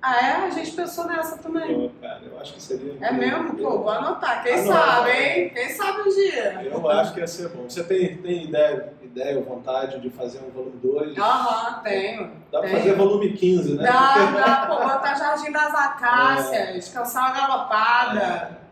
Ah, 0.01 0.15
é? 0.25 0.31
A 0.45 0.49
gente 0.49 0.71
pensou 0.71 1.05
nessa 1.07 1.37
também. 1.37 1.73
Pô, 1.73 1.91
cara, 2.01 2.21
eu 2.23 2.39
acho 2.39 2.53
que 2.53 2.61
seria... 2.61 2.95
É 3.01 3.11
mesmo? 3.11 3.53
Pô, 3.55 3.79
vou 3.79 3.89
anotar. 3.89 4.41
Quem 4.43 4.53
Anota. 4.53 4.73
sabe, 4.73 5.11
hein? 5.11 5.49
Quem 5.53 5.69
sabe 5.69 6.01
um 6.01 6.09
dia. 6.09 6.61
Eu 6.71 6.89
acho 6.89 7.13
que 7.13 7.19
ia 7.19 7.27
ser 7.27 7.49
bom. 7.49 7.63
Você 7.67 7.83
tem, 7.83 8.15
tem 8.17 8.45
ideia, 8.45 8.93
ideia 9.01 9.37
ou 9.37 9.43
vontade 9.43 9.99
de 9.99 10.09
fazer 10.09 10.39
um 10.39 10.51
volume 10.51 10.77
2? 10.81 11.17
Aham, 11.17 11.81
tenho. 11.83 12.31
Dá 12.49 12.59
pra 12.59 12.69
tenho. 12.69 12.77
fazer 12.77 12.95
volume 12.95 13.33
15, 13.33 13.73
né? 13.75 13.83
Dá, 13.83 14.25
dá, 14.31 14.65
pô, 14.67 14.75
botar 14.83 15.15
Jardim 15.15 15.51
das 15.51 15.73
Acácias, 15.75 16.87
Canção 16.89 17.33
Galopada. 17.33 18.68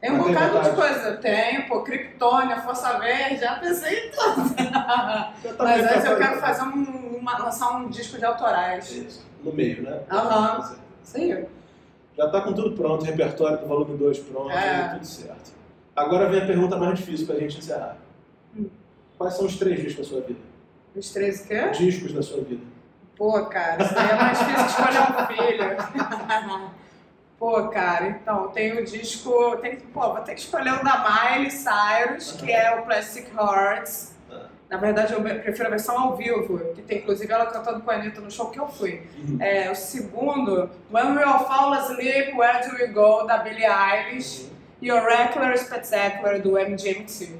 Tem 0.00 0.10
um 0.10 0.16
Mas 0.16 0.24
tem 0.26 0.34
bocado 0.34 0.50
de 0.62 0.70
vontade? 0.70 0.76
coisa. 0.94 1.16
Tenho, 1.18 1.68
pô, 1.68 1.82
Kryptônia, 1.82 2.60
Força 2.62 2.98
Verde, 2.98 3.36
já 3.40 3.56
pensei 3.56 4.08
em 4.08 4.10
tudo. 4.10 4.54
Tá 4.70 5.34
Mas 5.58 5.84
antes 5.84 6.04
eu 6.04 6.16
quero 6.16 6.40
fazer 6.40 6.62
um, 6.62 7.18
uma- 7.18 7.38
lançar 7.38 7.76
um 7.76 7.88
disco 7.88 8.16
de 8.18 8.24
autorais. 8.24 8.90
Isso, 8.90 9.26
no 9.44 9.52
meio, 9.52 9.82
né? 9.82 10.00
Aham. 10.10 10.74
Aí. 11.14 11.46
Já 12.16 12.28
tá 12.28 12.40
com 12.40 12.52
tudo 12.52 12.74
pronto, 12.76 13.04
repertório 13.04 13.58
do 13.58 13.66
volume 13.66 13.96
2 13.98 14.18
pronto, 14.20 14.50
É. 14.50 14.88
tudo 14.94 15.04
certo. 15.06 15.52
Agora 15.94 16.28
vem 16.30 16.42
a 16.42 16.46
pergunta 16.46 16.76
mais 16.76 16.98
difícil 16.98 17.26
pra 17.26 17.36
gente 17.36 17.58
encerrar. 17.58 17.96
Hum. 18.56 18.68
Quais 19.18 19.34
são 19.34 19.44
os 19.46 19.58
três 19.58 19.80
discos 19.82 20.06
da 20.08 20.14
sua 20.14 20.20
vida? 20.26 20.40
Os 20.96 21.10
três 21.10 21.40
o 21.44 21.48
quê? 21.48 21.68
Discos 21.70 22.12
da 22.12 22.22
sua 22.22 22.42
vida. 22.42 22.62
Pô, 23.16 23.44
cara, 23.46 23.82
isso 23.82 23.94
daí 23.94 24.10
é 24.10 24.14
mais 24.14 24.38
difícil 24.38 24.64
de 24.64 24.70
escolher 24.70 25.00
um 25.00 25.26
filho. 25.26 26.70
Pô, 27.40 27.68
cara, 27.68 28.06
então, 28.06 28.48
tem 28.48 28.78
o 28.78 28.84
disco. 28.84 29.56
Tem, 29.62 29.76
pô, 29.76 30.12
vou 30.12 30.20
ter 30.20 30.34
que 30.34 30.42
escolher 30.42 30.74
o 30.74 30.84
da 30.84 31.32
Miley 31.32 31.50
Cyrus, 31.50 32.32
que 32.32 32.52
é 32.52 32.78
o 32.78 32.82
Plastic 32.82 33.28
Hearts. 33.34 34.14
Ah. 34.30 34.48
Na 34.68 34.76
verdade, 34.76 35.14
eu 35.14 35.22
prefiro 35.22 35.68
a 35.68 35.70
versão 35.70 35.98
ao 35.98 36.16
vivo, 36.18 36.58
que 36.74 36.82
tem 36.82 36.98
inclusive 36.98 37.32
ela 37.32 37.46
cantando 37.46 37.80
com 37.80 37.90
a 37.90 37.94
Anitta 37.94 38.20
no 38.20 38.30
show 38.30 38.50
que 38.50 38.60
eu 38.60 38.68
fui. 38.68 39.08
Uhum. 39.26 39.38
É, 39.40 39.70
o 39.70 39.74
segundo, 39.74 40.68
When 40.92 41.16
We 41.16 41.22
All 41.22 41.46
Fall 41.46 41.72
Asleep, 41.72 42.36
Where 42.36 42.68
Do 42.68 42.76
We 42.76 42.88
Go, 42.88 43.24
da 43.26 43.38
Billie 43.38 43.64
Eilish. 43.64 44.50
E 44.82 44.92
o 44.92 45.02
Regular 45.02 45.56
Spectacular, 45.56 46.42
do 46.42 46.58
MGMT. 46.58 47.36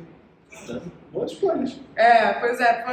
Boas 1.13 1.33
escolhas. 1.33 1.79
É, 1.95 2.33
pois 2.35 2.59
é, 2.59 2.85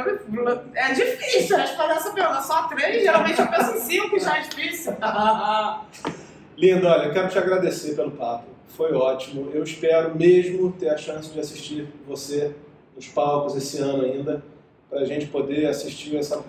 é 0.74 0.92
difícil 0.92 1.56
responder 1.56 1.94
essa 1.94 2.10
pergunta. 2.10 2.42
Só 2.42 2.68
três, 2.68 3.02
geralmente 3.02 3.40
eu 3.40 3.46
penso 3.46 3.76
em 3.76 3.80
cinco, 3.80 4.20
já 4.20 4.36
é 4.36 4.40
difícil. 4.42 4.94
Lindo, 6.58 6.88
olha, 6.88 7.12
quero 7.12 7.28
te 7.28 7.38
agradecer 7.38 7.94
pelo 7.94 8.10
papo. 8.10 8.46
Foi 8.66 8.92
ótimo. 8.92 9.48
Eu 9.54 9.62
espero 9.62 10.16
mesmo 10.16 10.72
ter 10.72 10.88
a 10.88 10.96
chance 10.96 11.30
de 11.32 11.38
assistir 11.38 11.86
você 12.04 12.52
nos 12.96 13.06
palcos 13.06 13.54
esse 13.54 13.78
ano 13.78 14.02
ainda, 14.02 14.42
para 14.90 15.02
a 15.02 15.04
gente 15.04 15.26
poder 15.26 15.66
assistir 15.68 16.16
essa 16.16 16.44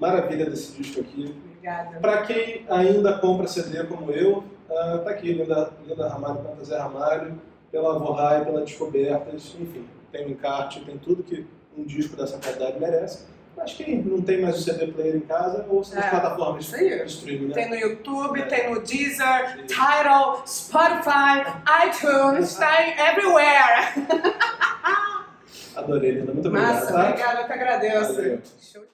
maravilha 0.00 0.50
desse 0.50 0.72
disco 0.72 1.00
aqui. 1.00 1.32
Obrigada. 1.46 2.00
Para 2.00 2.22
quem 2.22 2.66
ainda 2.68 3.16
compra 3.18 3.46
CD 3.46 3.84
como 3.84 4.10
eu, 4.10 4.42
ah, 4.68 4.98
tá 4.98 5.10
aqui, 5.10 5.32
Linda, 5.32 5.70
Linda 5.86 6.08
Ramalho, 6.08 6.42
Canta 6.42 6.64
Zé 6.64 6.78
Ramalho, 6.78 7.40
pela 7.70 7.96
Vorrai, 8.00 8.44
pela 8.44 8.62
Descobertas, 8.62 9.54
enfim, 9.60 9.84
tem 10.10 10.26
um 10.26 10.30
encarte, 10.30 10.80
tem 10.80 10.98
tudo 10.98 11.22
que 11.22 11.46
um 11.78 11.84
disco 11.84 12.16
dessa 12.16 12.36
qualidade 12.36 12.80
merece. 12.80 13.26
Mas 13.56 13.74
quem 13.74 14.02
não 14.02 14.20
tem 14.22 14.40
mais 14.40 14.58
o 14.58 14.62
CD 14.62 14.86
player 14.88 15.16
em 15.16 15.20
casa, 15.20 15.66
ouça 15.68 15.94
nas 15.94 16.06
É, 16.06 16.10
plataformas 16.10 16.64
de 16.64 17.04
streaming, 17.06 17.46
né? 17.48 17.54
Tem 17.54 17.68
no 17.68 17.76
YouTube, 17.76 18.42
tem 18.46 18.70
no 18.70 18.80
Deezer, 18.80 19.66
Tidal, 19.66 20.42
Spotify, 20.46 21.44
iTunes, 21.86 22.54
tá 22.56 22.82
em 22.82 22.98
everywhere. 22.98 23.92
Adorei, 25.76 26.10
Linda. 26.12 26.32
Muito 26.32 26.48
obrigado. 26.48 26.74
Massa, 26.74 26.92
tá? 26.92 27.08
obrigada, 27.08 27.40
eu 27.40 27.46
que 27.46 27.52
agradeço. 27.52 28.14
Valeu. 28.14 28.40
Show. 28.60 28.91